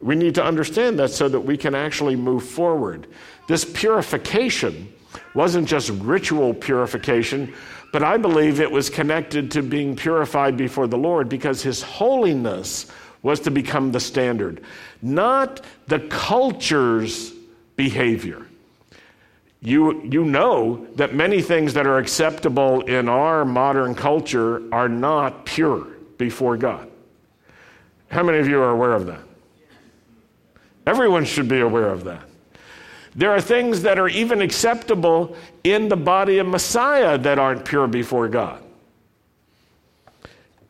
We 0.02 0.16
need 0.16 0.34
to 0.34 0.44
understand 0.44 0.99
that 0.99 1.11
so 1.11 1.28
that 1.28 1.40
we 1.40 1.56
can 1.56 1.76
actually 1.76 2.16
move 2.16 2.42
forward. 2.42 3.06
This 3.46 3.64
purification 3.64 4.92
wasn't 5.34 5.68
just 5.68 5.90
ritual 5.90 6.54
purification, 6.54 7.54
but 7.94 8.02
I 8.02 8.16
believe 8.16 8.58
it 8.58 8.72
was 8.72 8.90
connected 8.90 9.52
to 9.52 9.62
being 9.62 9.94
purified 9.94 10.56
before 10.56 10.88
the 10.88 10.98
Lord 10.98 11.28
because 11.28 11.62
His 11.62 11.80
holiness 11.80 12.86
was 13.22 13.38
to 13.42 13.52
become 13.52 13.92
the 13.92 14.00
standard, 14.00 14.62
not 15.00 15.60
the 15.86 16.00
culture's 16.00 17.32
behavior. 17.76 18.48
You, 19.60 20.02
you 20.02 20.24
know 20.24 20.88
that 20.96 21.14
many 21.14 21.40
things 21.40 21.72
that 21.74 21.86
are 21.86 21.98
acceptable 21.98 22.80
in 22.80 23.08
our 23.08 23.44
modern 23.44 23.94
culture 23.94 24.60
are 24.74 24.88
not 24.88 25.46
pure 25.46 25.84
before 26.18 26.56
God. 26.56 26.90
How 28.08 28.24
many 28.24 28.38
of 28.38 28.48
you 28.48 28.60
are 28.60 28.70
aware 28.70 28.94
of 28.94 29.06
that? 29.06 29.22
Everyone 30.84 31.24
should 31.24 31.46
be 31.46 31.60
aware 31.60 31.90
of 31.90 32.02
that. 32.02 32.28
There 33.16 33.30
are 33.30 33.40
things 33.40 33.83
that 33.83 33.99
are 33.99 34.09
even 34.09 34.40
acceptable 34.42 35.37
in 35.62 35.88
the 35.88 35.97
body 35.97 36.38
of 36.38 36.47
Messiah 36.47 37.16
that 37.18 37.38
aren't 37.38 37.64
pure 37.64 37.87
before 37.87 38.28
God. 38.28 38.61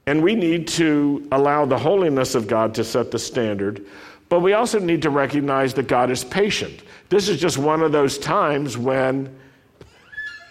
And 0.07 0.23
we 0.23 0.35
need 0.35 0.69
to 0.69 1.27
allow 1.33 1.65
the 1.65 1.79
holiness 1.79 2.35
of 2.35 2.47
God 2.47 2.75
to 2.75 2.85
set 2.85 3.11
the 3.11 3.19
standard, 3.19 3.87
but 4.29 4.41
we 4.41 4.53
also 4.53 4.79
need 4.79 5.01
to 5.03 5.11
recognize 5.11 5.73
that 5.75 5.89
God 5.89 6.11
is 6.11 6.23
patient. 6.23 6.83
This 7.09 7.29
is 7.29 7.41
just 7.41 7.57
one 7.57 7.81
of 7.83 7.93
those 7.93 8.19
times 8.19 8.77
when 8.77 9.35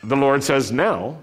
the 0.03 0.15
Lord 0.15 0.43
says, 0.43 0.71
Now, 0.71 1.19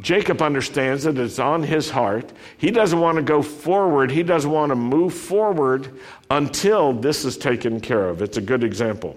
Jacob 0.00 0.42
understands 0.42 1.04
that 1.04 1.18
it's 1.18 1.38
on 1.38 1.62
his 1.62 1.90
heart. 1.90 2.32
He 2.56 2.70
doesn't 2.70 2.98
want 2.98 3.16
to 3.16 3.22
go 3.22 3.42
forward, 3.42 4.10
he 4.10 4.22
doesn't 4.22 4.50
want 4.50 4.70
to 4.70 4.76
move 4.76 5.14
forward 5.14 6.00
until 6.30 6.92
this 6.92 7.24
is 7.24 7.36
taken 7.36 7.78
care 7.80 8.08
of. 8.08 8.22
It's 8.22 8.38
a 8.38 8.40
good 8.40 8.64
example. 8.64 9.16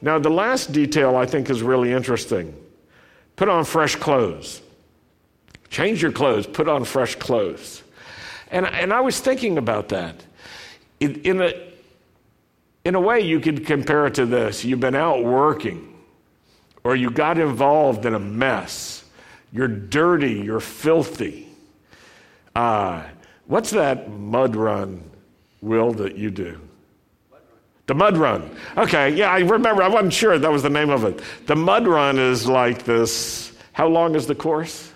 Now, 0.00 0.18
the 0.18 0.30
last 0.30 0.72
detail 0.72 1.16
I 1.16 1.26
think 1.26 1.50
is 1.50 1.62
really 1.62 1.92
interesting 1.92 2.54
put 3.36 3.48
on 3.48 3.64
fresh 3.64 3.96
clothes. 3.96 4.62
Change 5.68 6.02
your 6.02 6.12
clothes, 6.12 6.46
put 6.46 6.68
on 6.68 6.84
fresh 6.84 7.16
clothes. 7.16 7.82
And, 8.50 8.66
and 8.66 8.92
I 8.92 9.00
was 9.00 9.20
thinking 9.20 9.58
about 9.58 9.90
that. 9.90 10.24
In, 11.00 11.20
in 11.22 11.42
a, 11.42 11.52
in 12.84 12.94
a 12.94 13.00
way, 13.00 13.20
you 13.20 13.40
could 13.40 13.66
compare 13.66 14.06
it 14.06 14.14
to 14.14 14.26
this 14.26 14.64
you've 14.64 14.80
been 14.80 14.94
out 14.94 15.24
working, 15.24 15.94
or 16.84 16.96
you 16.96 17.10
got 17.10 17.38
involved 17.38 18.06
in 18.06 18.14
a 18.14 18.18
mess. 18.18 19.04
You're 19.52 19.68
dirty, 19.68 20.34
you're 20.34 20.60
filthy. 20.60 21.48
Uh, 22.54 23.02
what's 23.46 23.70
that 23.72 24.10
mud 24.10 24.56
run, 24.56 25.02
Will, 25.60 25.92
that 25.94 26.16
you 26.16 26.30
do? 26.30 26.60
The 27.86 27.94
mud 27.94 28.16
run. 28.16 28.50
Okay, 28.76 29.14
yeah, 29.14 29.30
I 29.30 29.38
remember. 29.40 29.82
I 29.82 29.88
wasn't 29.88 30.12
sure 30.12 30.38
that 30.38 30.50
was 30.50 30.62
the 30.62 30.70
name 30.70 30.90
of 30.90 31.04
it. 31.04 31.20
The 31.46 31.56
mud 31.56 31.86
run 31.86 32.18
is 32.18 32.48
like 32.48 32.84
this. 32.84 33.52
How 33.72 33.86
long 33.86 34.14
is 34.16 34.26
the 34.26 34.34
course? 34.34 34.92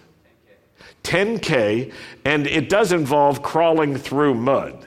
10K, 1.05 1.93
and 2.25 2.47
it 2.47 2.69
does 2.69 2.93
involve 2.93 3.43
crawling 3.43 3.97
through 3.97 4.35
mud. 4.35 4.87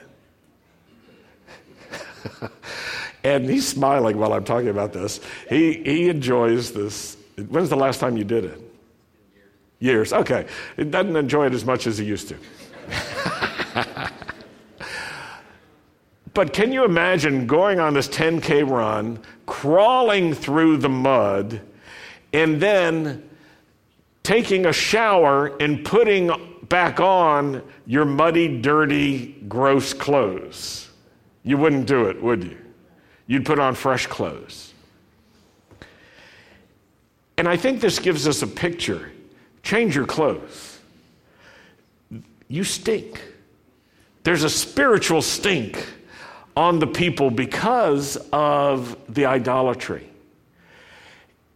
and 3.24 3.48
he's 3.48 3.66
smiling 3.66 4.18
while 4.18 4.32
I'm 4.32 4.44
talking 4.44 4.68
about 4.68 4.92
this. 4.92 5.20
He, 5.48 5.82
he 5.82 6.08
enjoys 6.08 6.72
this. 6.72 7.16
When's 7.48 7.70
the 7.70 7.76
last 7.76 8.00
time 8.00 8.16
you 8.16 8.24
did 8.24 8.44
it? 8.44 8.60
Years. 9.80 10.12
Okay. 10.12 10.46
He 10.76 10.84
doesn't 10.84 11.16
enjoy 11.16 11.46
it 11.46 11.54
as 11.54 11.64
much 11.64 11.86
as 11.86 11.98
he 11.98 12.04
used 12.04 12.28
to. 12.28 12.36
But 16.34 16.52
can 16.52 16.72
you 16.72 16.84
imagine 16.84 17.46
going 17.46 17.78
on 17.80 17.94
this 17.94 18.08
10K 18.08 18.68
run, 18.68 19.20
crawling 19.46 20.34
through 20.34 20.78
the 20.78 20.88
mud, 20.88 21.60
and 22.32 22.60
then 22.60 23.28
taking 24.24 24.66
a 24.66 24.72
shower 24.72 25.56
and 25.58 25.84
putting 25.84 26.30
back 26.68 26.98
on 26.98 27.62
your 27.86 28.04
muddy, 28.04 28.60
dirty, 28.60 29.28
gross 29.46 29.92
clothes. 29.92 30.90
You 31.44 31.58
wouldn't 31.58 31.86
do 31.86 32.06
it, 32.06 32.20
would 32.20 32.42
you? 32.42 32.58
You'd 33.26 33.46
put 33.46 33.58
on 33.58 33.74
fresh 33.74 34.06
clothes. 34.06 34.72
And 37.36 37.48
I 37.48 37.56
think 37.56 37.80
this 37.80 37.98
gives 37.98 38.26
us 38.26 38.42
a 38.42 38.46
picture. 38.46 39.12
Change 39.62 39.94
your 39.94 40.06
clothes. 40.06 40.80
You 42.48 42.64
stink. 42.64 43.22
There's 44.22 44.42
a 44.42 44.50
spiritual 44.50 45.22
stink 45.22 45.86
on 46.56 46.78
the 46.78 46.86
people 46.86 47.30
because 47.30 48.16
of 48.32 48.96
the 49.08 49.26
idolatry. 49.26 50.08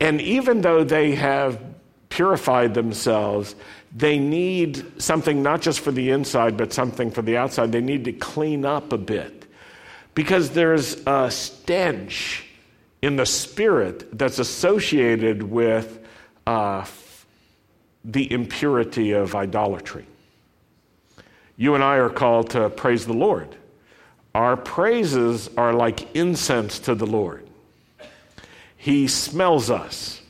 And 0.00 0.20
even 0.20 0.60
though 0.60 0.84
they 0.84 1.14
have 1.14 1.60
purified 2.08 2.74
themselves, 2.74 3.54
they 3.94 4.18
need 4.18 5.00
something 5.00 5.42
not 5.42 5.62
just 5.62 5.80
for 5.80 5.92
the 5.92 6.10
inside, 6.10 6.56
but 6.56 6.72
something 6.72 7.10
for 7.10 7.22
the 7.22 7.36
outside. 7.36 7.72
They 7.72 7.80
need 7.80 8.04
to 8.04 8.12
clean 8.12 8.64
up 8.64 8.92
a 8.92 8.98
bit 8.98 9.46
because 10.14 10.50
there's 10.50 11.00
a 11.06 11.30
stench 11.30 12.44
in 13.02 13.16
the 13.16 13.26
spirit 13.26 14.18
that's 14.18 14.38
associated 14.38 15.42
with 15.42 16.00
uh, 16.46 16.84
the 18.04 18.30
impurity 18.32 19.12
of 19.12 19.34
idolatry. 19.34 20.06
You 21.56 21.74
and 21.74 21.84
I 21.84 21.96
are 21.96 22.10
called 22.10 22.50
to 22.50 22.70
praise 22.70 23.06
the 23.06 23.12
Lord. 23.12 23.54
Our 24.34 24.56
praises 24.56 25.50
are 25.56 25.72
like 25.72 26.14
incense 26.14 26.78
to 26.80 26.94
the 26.94 27.06
Lord. 27.06 27.48
He 28.76 29.08
smells 29.08 29.70
us. 29.70 30.22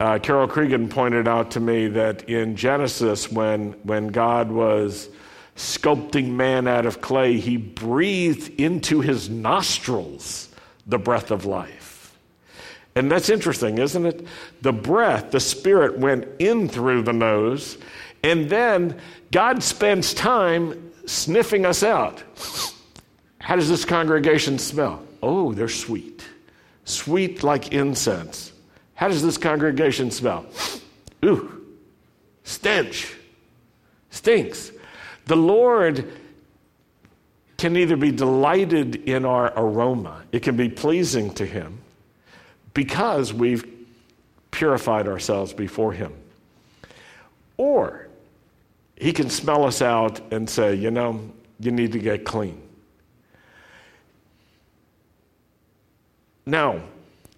Uh, 0.00 0.18
Carol 0.20 0.46
Cregan 0.46 0.88
pointed 0.88 1.26
out 1.26 1.50
to 1.52 1.60
me 1.60 1.88
that 1.88 2.28
in 2.28 2.54
Genesis, 2.54 3.32
when, 3.32 3.72
when 3.82 4.08
God 4.08 4.50
was 4.50 5.08
sculpting 5.56 6.28
man 6.30 6.68
out 6.68 6.86
of 6.86 7.00
clay, 7.00 7.38
he 7.38 7.56
breathed 7.56 8.60
into 8.60 9.00
his 9.00 9.28
nostrils 9.28 10.48
the 10.86 10.98
breath 10.98 11.32
of 11.32 11.44
life. 11.44 12.16
And 12.94 13.10
that's 13.10 13.28
interesting, 13.28 13.78
isn't 13.78 14.06
it? 14.06 14.26
The 14.62 14.72
breath, 14.72 15.32
the 15.32 15.40
spirit 15.40 15.98
went 15.98 16.28
in 16.38 16.68
through 16.68 17.02
the 17.02 17.12
nose, 17.12 17.76
and 18.22 18.48
then 18.48 19.00
God 19.32 19.62
spends 19.62 20.14
time 20.14 20.87
sniffing 21.08 21.64
us 21.64 21.82
out. 21.82 22.22
How 23.38 23.56
does 23.56 23.68
this 23.68 23.84
congregation 23.84 24.58
smell? 24.58 25.02
Oh, 25.22 25.52
they're 25.52 25.68
sweet. 25.68 26.24
Sweet 26.84 27.42
like 27.42 27.72
incense. 27.72 28.52
How 28.94 29.08
does 29.08 29.22
this 29.22 29.38
congregation 29.38 30.10
smell? 30.10 30.46
Ooh, 31.24 31.64
stench, 32.44 33.14
stinks. 34.10 34.72
The 35.26 35.36
Lord 35.36 36.10
can 37.56 37.76
either 37.76 37.96
be 37.96 38.12
delighted 38.12 38.96
in 39.08 39.24
our 39.24 39.52
aroma, 39.56 40.22
it 40.32 40.42
can 40.42 40.56
be 40.56 40.68
pleasing 40.68 41.32
to 41.34 41.44
Him 41.44 41.80
because 42.72 43.32
we've 43.32 43.64
purified 44.50 45.08
ourselves 45.08 45.52
before 45.52 45.92
Him. 45.92 46.12
Or 47.56 48.07
He 49.00 49.12
can 49.12 49.30
smell 49.30 49.64
us 49.64 49.80
out 49.80 50.20
and 50.32 50.48
say, 50.50 50.74
you 50.74 50.90
know, 50.90 51.30
you 51.60 51.70
need 51.70 51.92
to 51.92 51.98
get 51.98 52.24
clean. 52.24 52.60
Now, 56.44 56.80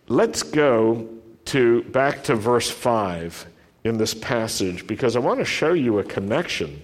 let's 0.09 0.43
go 0.43 1.09
to 1.47 1.83
back 1.83 2.25
to 2.25 2.35
verse 2.35 2.71
5 2.71 3.47
in 3.85 3.99
this 3.99 4.15
passage 4.15 4.87
because 4.87 5.17
I 5.17 5.19
want 5.19 5.41
to 5.41 5.45
show 5.45 5.73
you 5.73 5.99
a 5.99 6.05
connection 6.05 6.83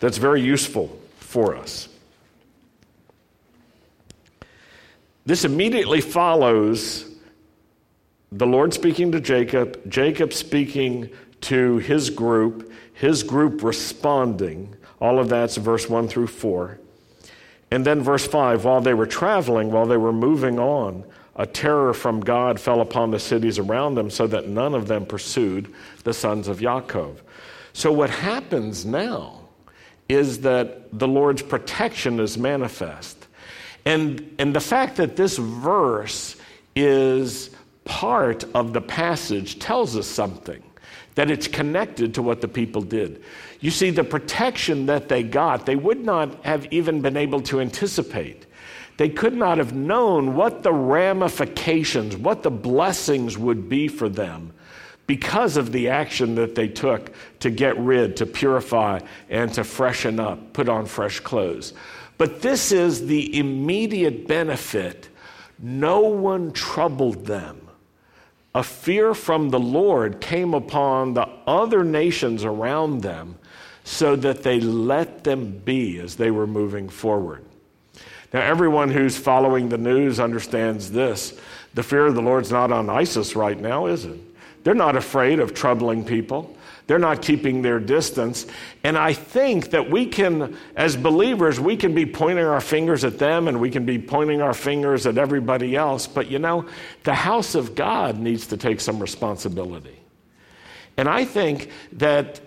that's 0.00 0.18
very 0.18 0.40
useful 0.40 0.98
for 1.18 1.56
us. 1.56 1.88
This 5.24 5.44
immediately 5.44 6.00
follows 6.00 7.10
the 8.30 8.46
Lord 8.46 8.72
speaking 8.72 9.12
to 9.12 9.20
Jacob, 9.20 9.80
Jacob 9.90 10.32
speaking 10.32 11.10
to 11.46 11.78
his 11.78 12.10
group, 12.10 12.72
his 12.92 13.22
group 13.22 13.62
responding. 13.62 14.74
All 15.00 15.18
of 15.18 15.28
that's 15.28 15.56
verse 15.56 15.88
1 15.88 16.08
through 16.08 16.26
4. 16.26 16.78
And 17.70 17.84
then 17.84 18.02
verse 18.02 18.26
5 18.26 18.64
while 18.64 18.80
they 18.80 18.94
were 18.94 19.06
traveling, 19.06 19.70
while 19.70 19.86
they 19.86 19.96
were 19.96 20.12
moving 20.12 20.58
on, 20.58 21.04
a 21.36 21.46
terror 21.46 21.92
from 21.92 22.20
God 22.20 22.58
fell 22.58 22.80
upon 22.80 23.10
the 23.10 23.20
cities 23.20 23.58
around 23.58 23.94
them 23.94 24.10
so 24.10 24.26
that 24.26 24.48
none 24.48 24.74
of 24.74 24.88
them 24.88 25.06
pursued 25.06 25.72
the 26.02 26.14
sons 26.14 26.48
of 26.48 26.58
Yaakov. 26.58 27.18
So, 27.72 27.92
what 27.92 28.10
happens 28.10 28.86
now 28.86 29.42
is 30.08 30.40
that 30.40 30.98
the 30.98 31.06
Lord's 31.06 31.42
protection 31.42 32.18
is 32.20 32.38
manifest. 32.38 33.26
And, 33.84 34.34
and 34.38 34.54
the 34.54 34.60
fact 34.60 34.96
that 34.96 35.16
this 35.16 35.36
verse 35.36 36.36
is 36.74 37.50
part 37.84 38.44
of 38.54 38.72
the 38.72 38.80
passage 38.80 39.58
tells 39.58 39.96
us 39.96 40.06
something 40.06 40.62
that 41.16 41.30
it's 41.30 41.48
connected 41.48 42.14
to 42.14 42.22
what 42.22 42.40
the 42.40 42.48
people 42.48 42.82
did. 42.82 43.22
You 43.60 43.70
see, 43.70 43.90
the 43.90 44.04
protection 44.04 44.86
that 44.86 45.08
they 45.08 45.22
got, 45.22 45.66
they 45.66 45.76
would 45.76 46.04
not 46.04 46.44
have 46.44 46.66
even 46.72 47.00
been 47.00 47.16
able 47.16 47.40
to 47.42 47.60
anticipate. 47.60 48.46
They 48.98 49.08
could 49.08 49.34
not 49.34 49.58
have 49.58 49.74
known 49.74 50.36
what 50.36 50.62
the 50.62 50.72
ramifications, 50.72 52.16
what 52.16 52.42
the 52.42 52.50
blessings 52.50 53.36
would 53.36 53.68
be 53.68 53.88
for 53.88 54.08
them 54.08 54.52
because 55.06 55.56
of 55.56 55.72
the 55.72 55.88
action 55.88 56.34
that 56.34 56.54
they 56.54 56.68
took 56.68 57.12
to 57.40 57.50
get 57.50 57.78
rid, 57.78 58.16
to 58.16 58.26
purify, 58.26 59.00
and 59.30 59.52
to 59.54 59.64
freshen 59.64 60.18
up, 60.18 60.52
put 60.52 60.68
on 60.68 60.84
fresh 60.84 61.20
clothes. 61.20 61.72
But 62.18 62.42
this 62.42 62.72
is 62.72 63.06
the 63.06 63.38
immediate 63.38 64.26
benefit. 64.26 65.08
No 65.58 66.00
one 66.00 66.52
troubled 66.52 67.26
them. 67.26 67.65
A 68.56 68.62
fear 68.62 69.12
from 69.12 69.50
the 69.50 69.60
Lord 69.60 70.18
came 70.18 70.54
upon 70.54 71.12
the 71.12 71.28
other 71.46 71.84
nations 71.84 72.42
around 72.42 73.02
them 73.02 73.36
so 73.84 74.16
that 74.16 74.44
they 74.44 74.60
let 74.60 75.24
them 75.24 75.60
be 75.62 75.98
as 75.98 76.16
they 76.16 76.30
were 76.30 76.46
moving 76.46 76.88
forward. 76.88 77.44
Now, 78.32 78.40
everyone 78.40 78.88
who's 78.88 79.18
following 79.18 79.68
the 79.68 79.76
news 79.76 80.18
understands 80.18 80.90
this. 80.90 81.38
The 81.74 81.82
fear 81.82 82.06
of 82.06 82.14
the 82.14 82.22
Lord's 82.22 82.50
not 82.50 82.72
on 82.72 82.88
ISIS 82.88 83.36
right 83.36 83.60
now, 83.60 83.88
is 83.88 84.06
it? 84.06 84.18
They're 84.64 84.72
not 84.72 84.96
afraid 84.96 85.38
of 85.38 85.52
troubling 85.52 86.02
people. 86.02 86.56
They're 86.86 86.98
not 86.98 87.20
keeping 87.20 87.62
their 87.62 87.80
distance. 87.80 88.46
And 88.84 88.96
I 88.96 89.12
think 89.12 89.70
that 89.70 89.90
we 89.90 90.06
can, 90.06 90.56
as 90.76 90.96
believers, 90.96 91.58
we 91.58 91.76
can 91.76 91.94
be 91.94 92.06
pointing 92.06 92.44
our 92.44 92.60
fingers 92.60 93.04
at 93.04 93.18
them 93.18 93.48
and 93.48 93.60
we 93.60 93.70
can 93.70 93.84
be 93.84 93.98
pointing 93.98 94.40
our 94.40 94.54
fingers 94.54 95.04
at 95.06 95.18
everybody 95.18 95.74
else. 95.74 96.06
But 96.06 96.30
you 96.30 96.38
know, 96.38 96.68
the 97.02 97.14
house 97.14 97.54
of 97.56 97.74
God 97.74 98.18
needs 98.18 98.46
to 98.48 98.56
take 98.56 98.80
some 98.80 99.00
responsibility. 99.00 99.98
And 100.96 101.08
I 101.08 101.24
think 101.24 101.70
that, 101.94 102.40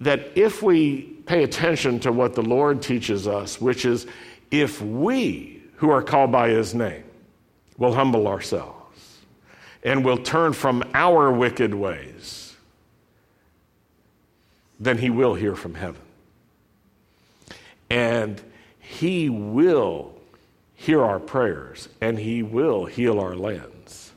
that 0.00 0.32
if 0.34 0.60
we 0.62 1.02
pay 1.26 1.44
attention 1.44 2.00
to 2.00 2.12
what 2.12 2.34
the 2.34 2.42
Lord 2.42 2.82
teaches 2.82 3.28
us, 3.28 3.60
which 3.60 3.84
is 3.84 4.06
if 4.50 4.82
we, 4.82 5.62
who 5.76 5.90
are 5.90 6.02
called 6.02 6.32
by 6.32 6.48
his 6.48 6.74
name, 6.74 7.04
will 7.78 7.94
humble 7.94 8.26
ourselves 8.26 9.20
and 9.84 10.04
will 10.04 10.18
turn 10.18 10.52
from 10.52 10.82
our 10.94 11.30
wicked 11.32 11.74
ways, 11.74 12.43
then 14.80 14.98
he 14.98 15.10
will 15.10 15.34
hear 15.34 15.54
from 15.54 15.74
heaven. 15.74 16.02
And 17.90 18.40
he 18.80 19.28
will 19.28 20.14
hear 20.84 21.02
our 21.02 21.18
prayers 21.18 21.88
and 22.00 22.18
He 22.18 22.42
will 22.42 22.84
heal 22.84 23.18
our 23.18 23.34
lands. 23.34 24.12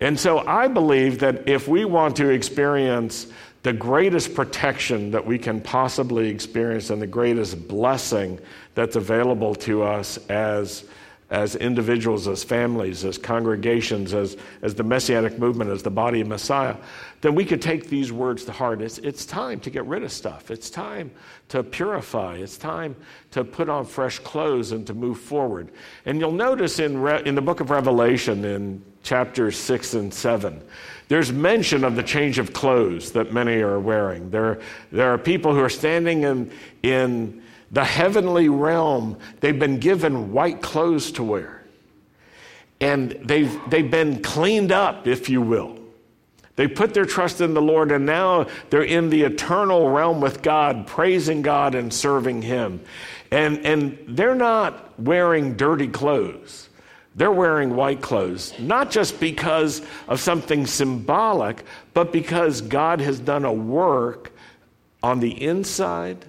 And 0.00 0.18
so 0.18 0.38
I 0.38 0.68
believe 0.68 1.18
that 1.18 1.46
if 1.46 1.68
we 1.68 1.84
want 1.84 2.16
to 2.16 2.30
experience 2.30 3.26
the 3.62 3.74
greatest 3.74 4.34
protection 4.34 5.10
that 5.10 5.26
we 5.26 5.38
can 5.38 5.60
possibly 5.60 6.30
experience 6.30 6.88
and 6.88 7.02
the 7.02 7.06
greatest 7.06 7.68
blessing 7.68 8.40
that's 8.74 8.96
available 8.96 9.54
to 9.56 9.82
us 9.82 10.16
as 10.30 10.84
as 11.30 11.54
individuals, 11.54 12.26
as 12.26 12.42
families, 12.42 13.04
as 13.04 13.16
congregations, 13.16 14.12
as, 14.12 14.36
as 14.62 14.74
the 14.74 14.82
messianic 14.82 15.38
movement, 15.38 15.70
as 15.70 15.82
the 15.82 15.90
body 15.90 16.20
of 16.20 16.26
Messiah, 16.26 16.74
then 17.20 17.36
we 17.36 17.44
could 17.44 17.62
take 17.62 17.88
these 17.88 18.10
words 18.10 18.44
to 18.44 18.52
heart. 18.52 18.82
It's, 18.82 18.98
it's 18.98 19.24
time 19.24 19.60
to 19.60 19.70
get 19.70 19.84
rid 19.86 20.02
of 20.02 20.10
stuff. 20.10 20.50
It's 20.50 20.70
time 20.70 21.12
to 21.48 21.62
purify. 21.62 22.36
It's 22.36 22.58
time 22.58 22.96
to 23.30 23.44
put 23.44 23.68
on 23.68 23.84
fresh 23.84 24.18
clothes 24.18 24.72
and 24.72 24.84
to 24.88 24.94
move 24.94 25.20
forward. 25.20 25.70
And 26.04 26.18
you'll 26.18 26.32
notice 26.32 26.80
in, 26.80 27.00
Re, 27.00 27.22
in 27.24 27.36
the 27.36 27.42
book 27.42 27.60
of 27.60 27.70
Revelation, 27.70 28.44
in 28.44 28.82
chapters 29.04 29.56
6 29.56 29.94
and 29.94 30.12
7, 30.12 30.60
there's 31.06 31.30
mention 31.30 31.84
of 31.84 31.94
the 31.94 32.02
change 32.02 32.38
of 32.38 32.52
clothes 32.52 33.12
that 33.12 33.32
many 33.32 33.60
are 33.62 33.78
wearing. 33.78 34.30
There, 34.30 34.60
there 34.90 35.12
are 35.12 35.18
people 35.18 35.54
who 35.54 35.60
are 35.60 35.70
standing 35.70 36.24
in, 36.24 36.50
in 36.82 37.42
the 37.70 37.84
heavenly 37.84 38.48
realm, 38.48 39.16
they've 39.40 39.58
been 39.58 39.78
given 39.78 40.32
white 40.32 40.60
clothes 40.60 41.12
to 41.12 41.22
wear. 41.22 41.62
And 42.80 43.10
they've, 43.10 43.56
they've 43.68 43.90
been 43.90 44.22
cleaned 44.22 44.72
up, 44.72 45.06
if 45.06 45.28
you 45.28 45.40
will. 45.42 45.78
They 46.56 46.66
put 46.66 46.92
their 46.92 47.04
trust 47.04 47.40
in 47.40 47.54
the 47.54 47.62
Lord, 47.62 47.92
and 47.92 48.04
now 48.04 48.46
they're 48.70 48.82
in 48.82 49.08
the 49.08 49.22
eternal 49.22 49.88
realm 49.88 50.20
with 50.20 50.42
God, 50.42 50.86
praising 50.86 51.42
God 51.42 51.74
and 51.74 51.92
serving 51.92 52.42
Him. 52.42 52.80
And, 53.30 53.64
and 53.64 53.98
they're 54.08 54.34
not 54.34 54.98
wearing 55.00 55.56
dirty 55.56 55.88
clothes. 55.88 56.68
They're 57.14 57.32
wearing 57.32 57.76
white 57.76 58.02
clothes, 58.02 58.52
not 58.58 58.90
just 58.90 59.20
because 59.20 59.82
of 60.08 60.20
something 60.20 60.66
symbolic, 60.66 61.64
but 61.92 62.12
because 62.12 62.60
God 62.60 63.00
has 63.00 63.18
done 63.20 63.44
a 63.44 63.52
work 63.52 64.32
on 65.02 65.20
the 65.20 65.42
inside 65.42 66.24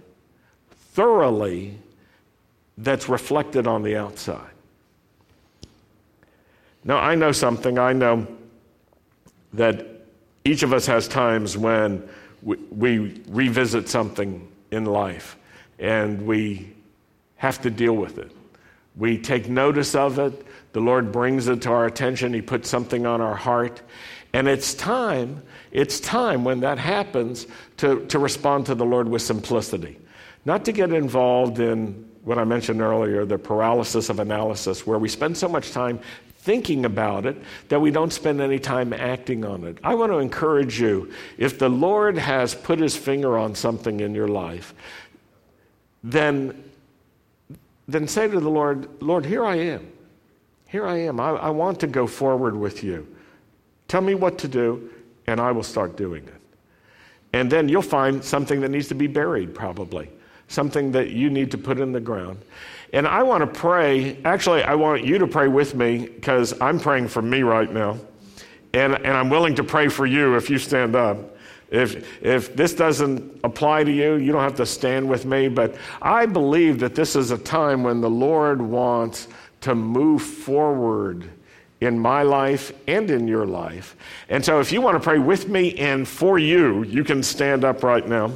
thoroughly 0.92 1.78
that's 2.78 3.08
reflected 3.10 3.68
on 3.68 3.84
the 3.84 3.98
outside. 3.98 4.50
Now, 6.84 6.98
I 6.98 7.16
know 7.16 7.32
something. 7.32 7.78
I 7.78 7.94
know 7.94 8.28
that 9.54 9.86
each 10.46 10.64
of 10.64 10.74
us 10.74 10.86
has 10.88 11.08
times 11.08 11.58
when 11.58 12.08
we, 12.42 12.58
we 12.72 13.22
revisit 13.28 13.88
something 13.88 14.48
in 14.72 14.86
life 14.86 15.38
and 15.78 16.26
we 16.26 16.74
have 17.36 17.62
to 17.62 17.70
deal 17.70 17.94
with 17.94 18.18
it. 18.18 18.32
We 18.96 19.18
take 19.18 19.48
notice 19.48 19.96
of 19.96 20.20
it. 20.20 20.46
The 20.74 20.80
Lord 20.80 21.12
brings 21.12 21.48
it 21.48 21.62
to 21.64 21.72
our 21.72 21.86
attention. 21.86 22.34
He 22.34 22.42
puts 22.42 22.70
something 22.70 23.06
on 23.06 23.22
our 23.22 23.36
heart. 23.36 23.82
And 24.34 24.48
it's 24.48 24.74
time, 24.74 25.44
it's 25.72 26.00
time 26.00 26.44
when 26.44 26.62
that 26.62 26.78
happens 26.78 27.48
to, 27.78 28.06
to 28.08 28.20
respond 28.20 28.66
to 28.68 28.76
the 28.76 28.86
Lord 28.86 29.08
with 29.08 29.22
simplicity. 29.22 29.98
Not 30.46 30.66
to 30.66 30.72
get 30.72 30.92
involved 30.92 31.60
in 31.60 32.10
what 32.24 32.38
I 32.38 32.44
mentioned 32.44 32.82
earlier, 32.82 33.26
the 33.26 33.38
paralysis 33.38 34.10
of 34.10 34.20
analysis, 34.20 34.86
where 34.86 35.00
we 35.00 35.10
spend 35.10 35.38
so 35.38 35.48
much 35.48 35.72
time 35.72 36.00
thinking 36.40 36.86
about 36.86 37.26
it 37.26 37.38
that 37.70 37.80
we 37.80 37.92
don't 37.92 38.12
spend 38.12 38.42
any 38.42 38.58
time 38.58 38.94
acting 38.94 39.46
on 39.46 39.64
it. 39.64 39.78
I 39.84 39.94
want 39.94 40.12
to 40.12 40.18
encourage 40.18 40.80
you 40.80 41.12
if 41.38 41.60
the 41.60 41.70
Lord 41.70 42.18
has 42.18 42.56
put 42.56 42.80
his 42.80 42.96
finger 42.96 43.38
on 43.38 43.54
something 43.54 44.00
in 44.00 44.16
your 44.16 44.28
life, 44.28 44.74
then, 46.04 46.64
then 47.88 48.08
say 48.08 48.28
to 48.28 48.40
the 48.40 48.50
Lord, 48.50 48.90
Lord, 49.02 49.26
here 49.26 49.46
I 49.46 49.58
am. 49.58 49.92
Here 50.68 50.88
I 50.88 50.98
am. 51.02 51.20
I, 51.20 51.30
I 51.32 51.50
want 51.50 51.80
to 51.82 51.88
go 51.88 52.08
forward 52.08 52.56
with 52.56 52.84
you. 52.84 53.08
Tell 53.88 54.02
me 54.02 54.16
what 54.16 54.40
to 54.40 54.48
do, 54.48 54.90
and 55.28 55.40
I 55.40 55.52
will 55.52 55.64
start 55.64 55.96
doing 55.96 56.24
it. 56.24 56.42
And 57.34 57.52
then 57.52 57.70
you'll 57.70 57.82
find 57.82 58.24
something 58.24 58.62
that 58.62 58.70
needs 58.70 58.88
to 58.88 58.96
be 58.96 59.08
buried, 59.08 59.54
probably 59.54 60.10
something 60.52 60.92
that 60.92 61.12
you 61.12 61.30
need 61.30 61.52
to 61.52 61.58
put 61.58 61.80
in 61.80 61.92
the 61.92 62.00
ground. 62.00 62.38
And 62.94 63.08
I 63.08 63.24
want 63.24 63.42
to 63.42 63.60
pray. 63.60 64.18
Actually, 64.26 64.64
I 64.64 64.76
want 64.76 65.06
you 65.06 65.18
to 65.20 65.28
pray 65.28 65.48
with 65.48 65.76
me 65.76 66.08
because 66.08 66.60
I'm 66.60 66.80
praying 66.80 67.08
for 67.08 67.22
me 67.22 67.42
right 67.42 67.72
now. 67.72 67.98
And, 68.74 68.96
and 68.96 69.08
I'm 69.08 69.30
willing 69.30 69.56
to 69.56 69.64
pray 69.64 69.88
for 69.88 70.06
you 70.06 70.36
if 70.36 70.50
you 70.50 70.58
stand 70.58 70.96
up. 70.96 71.18
If, 71.70 72.22
if 72.22 72.54
this 72.56 72.74
doesn't 72.74 73.40
apply 73.46 73.86
to 73.86 73.92
you, 73.92 74.16
you 74.16 74.34
don't 74.34 74.44
have 74.44 74.56
to 74.56 74.66
stand 74.66 75.10
with 75.10 75.26
me. 75.26 75.48
But 75.48 75.76
I 76.02 76.26
believe 76.26 76.80
that 76.80 76.96
this 76.96 77.16
is 77.16 77.32
a 77.32 77.38
time 77.38 77.84
when 77.84 78.02
the 78.02 78.10
Lord 78.10 78.62
wants 78.62 79.30
to 79.62 79.74
move 79.74 80.22
forward 80.22 81.30
in 81.80 81.98
my 81.98 82.24
life 82.24 82.74
and 82.88 83.10
in 83.10 83.28
your 83.28 83.46
life. 83.46 83.96
And 84.28 84.44
so 84.44 84.60
if 84.60 84.72
you 84.72 84.82
want 84.82 84.96
to 84.96 85.00
pray 85.00 85.18
with 85.18 85.48
me 85.48 85.76
and 85.78 86.08
for 86.08 86.38
you, 86.38 86.84
you 86.84 87.04
can 87.06 87.24
stand 87.24 87.64
up 87.64 87.84
right 87.84 88.08
now. 88.08 88.32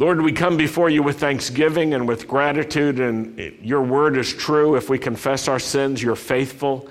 Lord, 0.00 0.20
we 0.20 0.30
come 0.30 0.56
before 0.56 0.88
you 0.88 1.02
with 1.02 1.18
thanksgiving 1.18 1.92
and 1.92 2.06
with 2.06 2.28
gratitude, 2.28 3.00
and 3.00 3.36
your 3.60 3.82
word 3.82 4.16
is 4.16 4.32
true. 4.32 4.76
If 4.76 4.88
we 4.88 4.96
confess 4.96 5.48
our 5.48 5.58
sins, 5.58 6.00
you're 6.00 6.14
faithful 6.14 6.88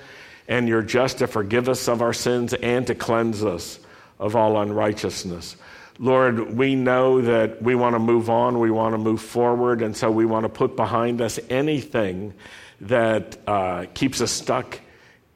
and 0.50 0.67
you're 0.67 0.82
just 0.82 1.20
to 1.20 1.28
forgive 1.28 1.70
us 1.70 1.88
of 1.88 2.02
our 2.02 2.12
sins 2.12 2.54
and 2.54 2.86
to 2.88 2.96
cleanse 2.96 3.46
us 3.46 3.80
of 4.20 4.36
all 4.36 4.62
unrighteousness. 4.62 5.56
Lord, 6.00 6.54
we 6.58 6.76
know 6.76 7.22
that 7.22 7.62
we 7.62 7.76
want 7.76 7.96
to 7.96 8.00
move 8.00 8.30
on, 8.30 8.60
we 8.60 8.72
want 8.72 8.93
to 8.93 8.98
move 8.98 9.22
forward, 9.22 9.82
and 9.82 9.96
so 9.96 10.12
we 10.12 10.26
want 10.26 10.43
to 10.43 10.50
put 10.50 10.76
behind 10.76 11.22
us 11.22 11.39
anything 11.50 12.34
that 12.82 13.38
uh, 13.48 13.86
keeps 13.93 14.20
us 14.20 14.32
stuck 14.32 14.82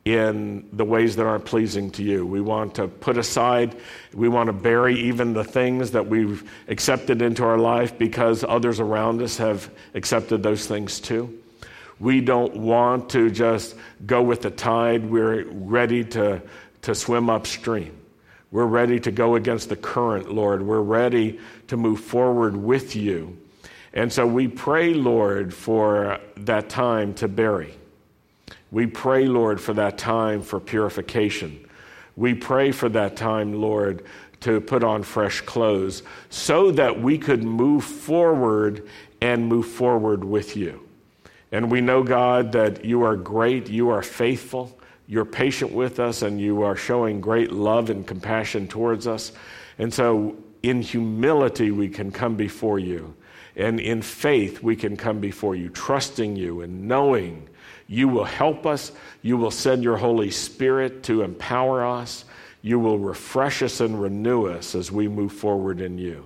in 0.04 0.68
the 0.74 0.84
ways 0.84 1.16
that 1.16 1.26
aren't 1.26 1.46
pleasing 1.46 1.92
to 1.92 2.04
you. 2.04 2.26
We 2.26 2.42
want 2.42 2.76
to 2.76 2.88
put 2.88 3.18
aside, 3.18 3.76
we 4.14 4.30
want 4.30 4.48
to 4.48 4.54
bury 4.54 5.00
even 5.00 5.34
the 5.34 5.44
things 5.44 5.92
that 5.92 6.08
we've 6.08 6.50
accepted 6.68 7.22
into 7.22 7.44
our 7.44 7.58
life 7.58 7.98
because 7.98 8.44
others 8.44 8.80
around 8.80 9.22
us 9.22 9.38
have 9.38 9.70
accepted 9.94 10.42
those 10.42 10.66
things 10.66 11.00
too. 11.00 11.38
We 12.00 12.20
don't 12.20 12.58
want 12.58 13.12
to 13.12 13.30
just 13.30 13.76
go 14.08 14.24
with 14.24 14.42
the 14.42 14.50
tide. 14.50 15.08
We're 15.08 15.44
ready 15.46 16.04
to, 16.06 16.42
to 16.82 16.96
swim 16.96 17.30
upstream. 17.30 17.96
We're 18.50 18.66
ready 18.66 19.00
to 19.02 19.12
go 19.12 19.36
against 19.36 19.70
the 19.70 19.76
current, 19.76 20.34
Lord. 20.34 20.64
We're 20.64 20.82
ready 20.82 21.40
to 21.68 21.78
move 21.78 22.00
forward 22.00 22.58
with 22.58 22.96
you. 22.96 23.38
And 23.94 24.12
so 24.12 24.26
we 24.26 24.48
pray, 24.48 24.96
Lord, 24.96 25.54
for 25.54 26.20
that 26.38 26.70
time 26.70 27.14
to 27.16 27.28
bury 27.28 27.76
we 28.72 28.88
pray, 28.88 29.26
Lord, 29.26 29.60
for 29.60 29.74
that 29.74 29.98
time 29.98 30.42
for 30.42 30.60
purification. 30.60 31.68
We 32.16 32.34
pray 32.34 32.72
for 32.72 32.90
that 32.90 33.18
time, 33.18 33.54
Lord, 33.54 34.06
to 34.42 34.60
put 34.62 34.84
on 34.84 35.04
fresh 35.04 35.42
clothes 35.42 36.04
so 36.30 36.72
that 36.72 37.02
we 37.02 37.18
could 37.18 37.44
move 37.44 37.84
forward 37.84 38.88
and 39.22 39.46
move 39.48 39.68
forward 39.68 40.24
with 40.24 40.56
you. 40.56 40.82
And 41.52 41.70
we 41.70 41.82
know, 41.82 42.02
God, 42.02 42.54
that 42.54 42.86
you 42.86 43.04
are 43.04 43.16
great, 43.18 43.70
you 43.70 43.90
are 43.90 44.02
faithful, 44.02 44.78
you're 45.06 45.26
patient 45.26 45.74
with 45.74 46.00
us, 46.00 46.22
and 46.22 46.40
you 46.40 46.64
are 46.64 46.78
showing 46.78 47.20
great 47.20 47.52
love 47.52 47.90
and 47.90 48.08
compassion 48.08 48.68
towards 48.68 49.06
us. 49.06 49.34
And 49.78 49.94
so, 49.94 50.38
in 50.64 50.82
humility, 50.82 51.72
we 51.72 51.90
can 51.90 52.12
come 52.12 52.36
before 52.36 52.80
you. 52.80 53.14
And 53.56 53.80
in 53.80 54.02
faith, 54.02 54.64
we 54.64 54.76
can 54.78 54.96
come 54.96 55.20
before 55.20 55.56
you, 55.56 55.70
trusting 55.70 56.38
you 56.38 56.62
and 56.62 56.88
knowing 56.88 57.50
you 57.92 58.08
will 58.08 58.24
help 58.24 58.66
us. 58.66 58.94
You 59.22 59.36
will 59.36 59.52
send 59.52 59.84
your 59.84 59.98
Holy 59.98 60.32
Spirit 60.32 61.04
to 61.04 61.24
empower 61.24 61.86
us. 61.86 62.24
You 62.62 62.80
will 62.80 62.98
refresh 62.98 63.62
us 63.62 63.82
and 63.82 64.02
renew 64.02 64.48
us 64.48 64.76
as 64.76 64.94
we 64.94 65.10
move 65.10 65.34
forward 65.34 65.82
in 65.82 65.98
you. 65.98 66.26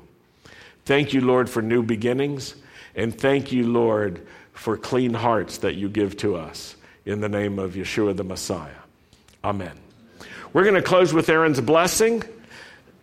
Thank 0.85 1.11
you, 1.11 1.21
Lord, 1.21 1.49
for 1.49 1.63
new 1.63 1.81
beginnings. 1.81 2.53
And 2.95 3.19
thank 3.19 3.51
you, 3.51 3.67
Lord, 3.67 4.27
for 4.53 4.77
clean 4.77 5.15
hearts 5.15 5.57
that 5.57 5.73
you 5.73 5.89
give 5.89 6.15
to 6.17 6.35
us. 6.35 6.75
In 7.03 7.19
the 7.19 7.29
name 7.29 7.57
of 7.57 7.73
Yeshua 7.73 8.15
the 8.15 8.23
Messiah. 8.23 8.69
Amen. 9.43 9.73
We're 10.53 10.65
going 10.65 10.75
to 10.75 10.83
close 10.83 11.13
with 11.13 11.29
Aaron's 11.29 11.61
blessing. 11.61 12.21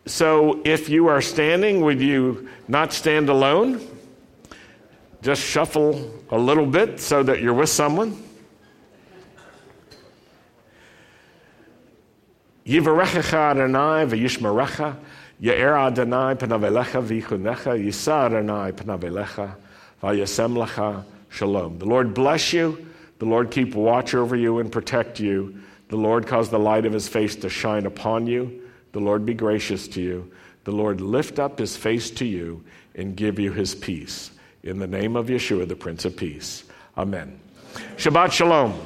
So 0.07 0.62
if 0.64 0.88
you 0.88 1.09
are 1.09 1.20
standing, 1.20 1.81
would 1.81 2.01
you 2.01 2.48
not 2.68 2.92
stand 2.92 3.29
alone? 3.29 3.85
Just 5.20 5.42
shuffle 5.42 6.14
a 6.31 6.38
little 6.38 6.66
bit 6.66 7.01
so 7.01 7.25
that 7.25 7.42
you're 7.42 7.55
with 7.55 7.68
someone. 7.68 8.22
Yivarechecha 12.66 13.51
Adonai 13.53 14.07
v'yishmerecha, 14.07 14.96
Ya'er 15.40 15.77
Adonai 15.77 16.35
panavelecha 16.35 17.03
v'yichunecha, 17.03 17.79
Yisa 17.79 18.27
Adonai 18.27 18.72
panavelecha, 18.72 19.55
v'yasem 20.03 20.57
lecha 20.57 21.05
shalom. 21.29 21.79
The 21.79 21.87
Lord 21.87 22.14
bless 22.14 22.53
you. 22.53 22.87
The 23.18 23.27
Lord 23.27 23.51
keep 23.51 23.75
watch 23.75 24.14
over 24.14 24.37
you 24.37 24.59
and 24.59 24.70
protect 24.70 25.20
you. 25.20 25.61
The 25.88 25.96
Lord 25.96 26.27
cause 26.27 26.48
the 26.51 26.59
light 26.59 26.87
of 26.87 26.92
his 26.92 27.09
face 27.09 27.37
to 27.37 27.48
shine 27.48 27.87
upon 27.87 28.27
you. 28.27 28.62
The 28.92 29.01
Lord 29.01 29.25
be 29.25 29.35
gracious 29.35 29.88
to 29.88 30.01
you. 30.01 30.33
the 30.64 30.72
Lord 30.72 31.01
lift 31.01 31.38
up 31.38 31.59
his 31.59 31.77
face 31.77 32.11
to 32.12 32.25
you 32.25 32.64
and 32.94 33.16
give 33.16 33.38
you 33.38 33.53
his 33.53 33.75
peace. 33.75 34.31
In 34.62 34.79
the 34.79 34.87
name 34.87 35.16
of 35.16 35.27
Yeshua, 35.27 35.66
the 35.66 35.77
Prince 35.77 36.05
of 36.05 36.16
Peace. 36.16 36.64
Amen. 36.96 37.38
Shabbat 37.96 38.33
Shalom. 38.33 38.79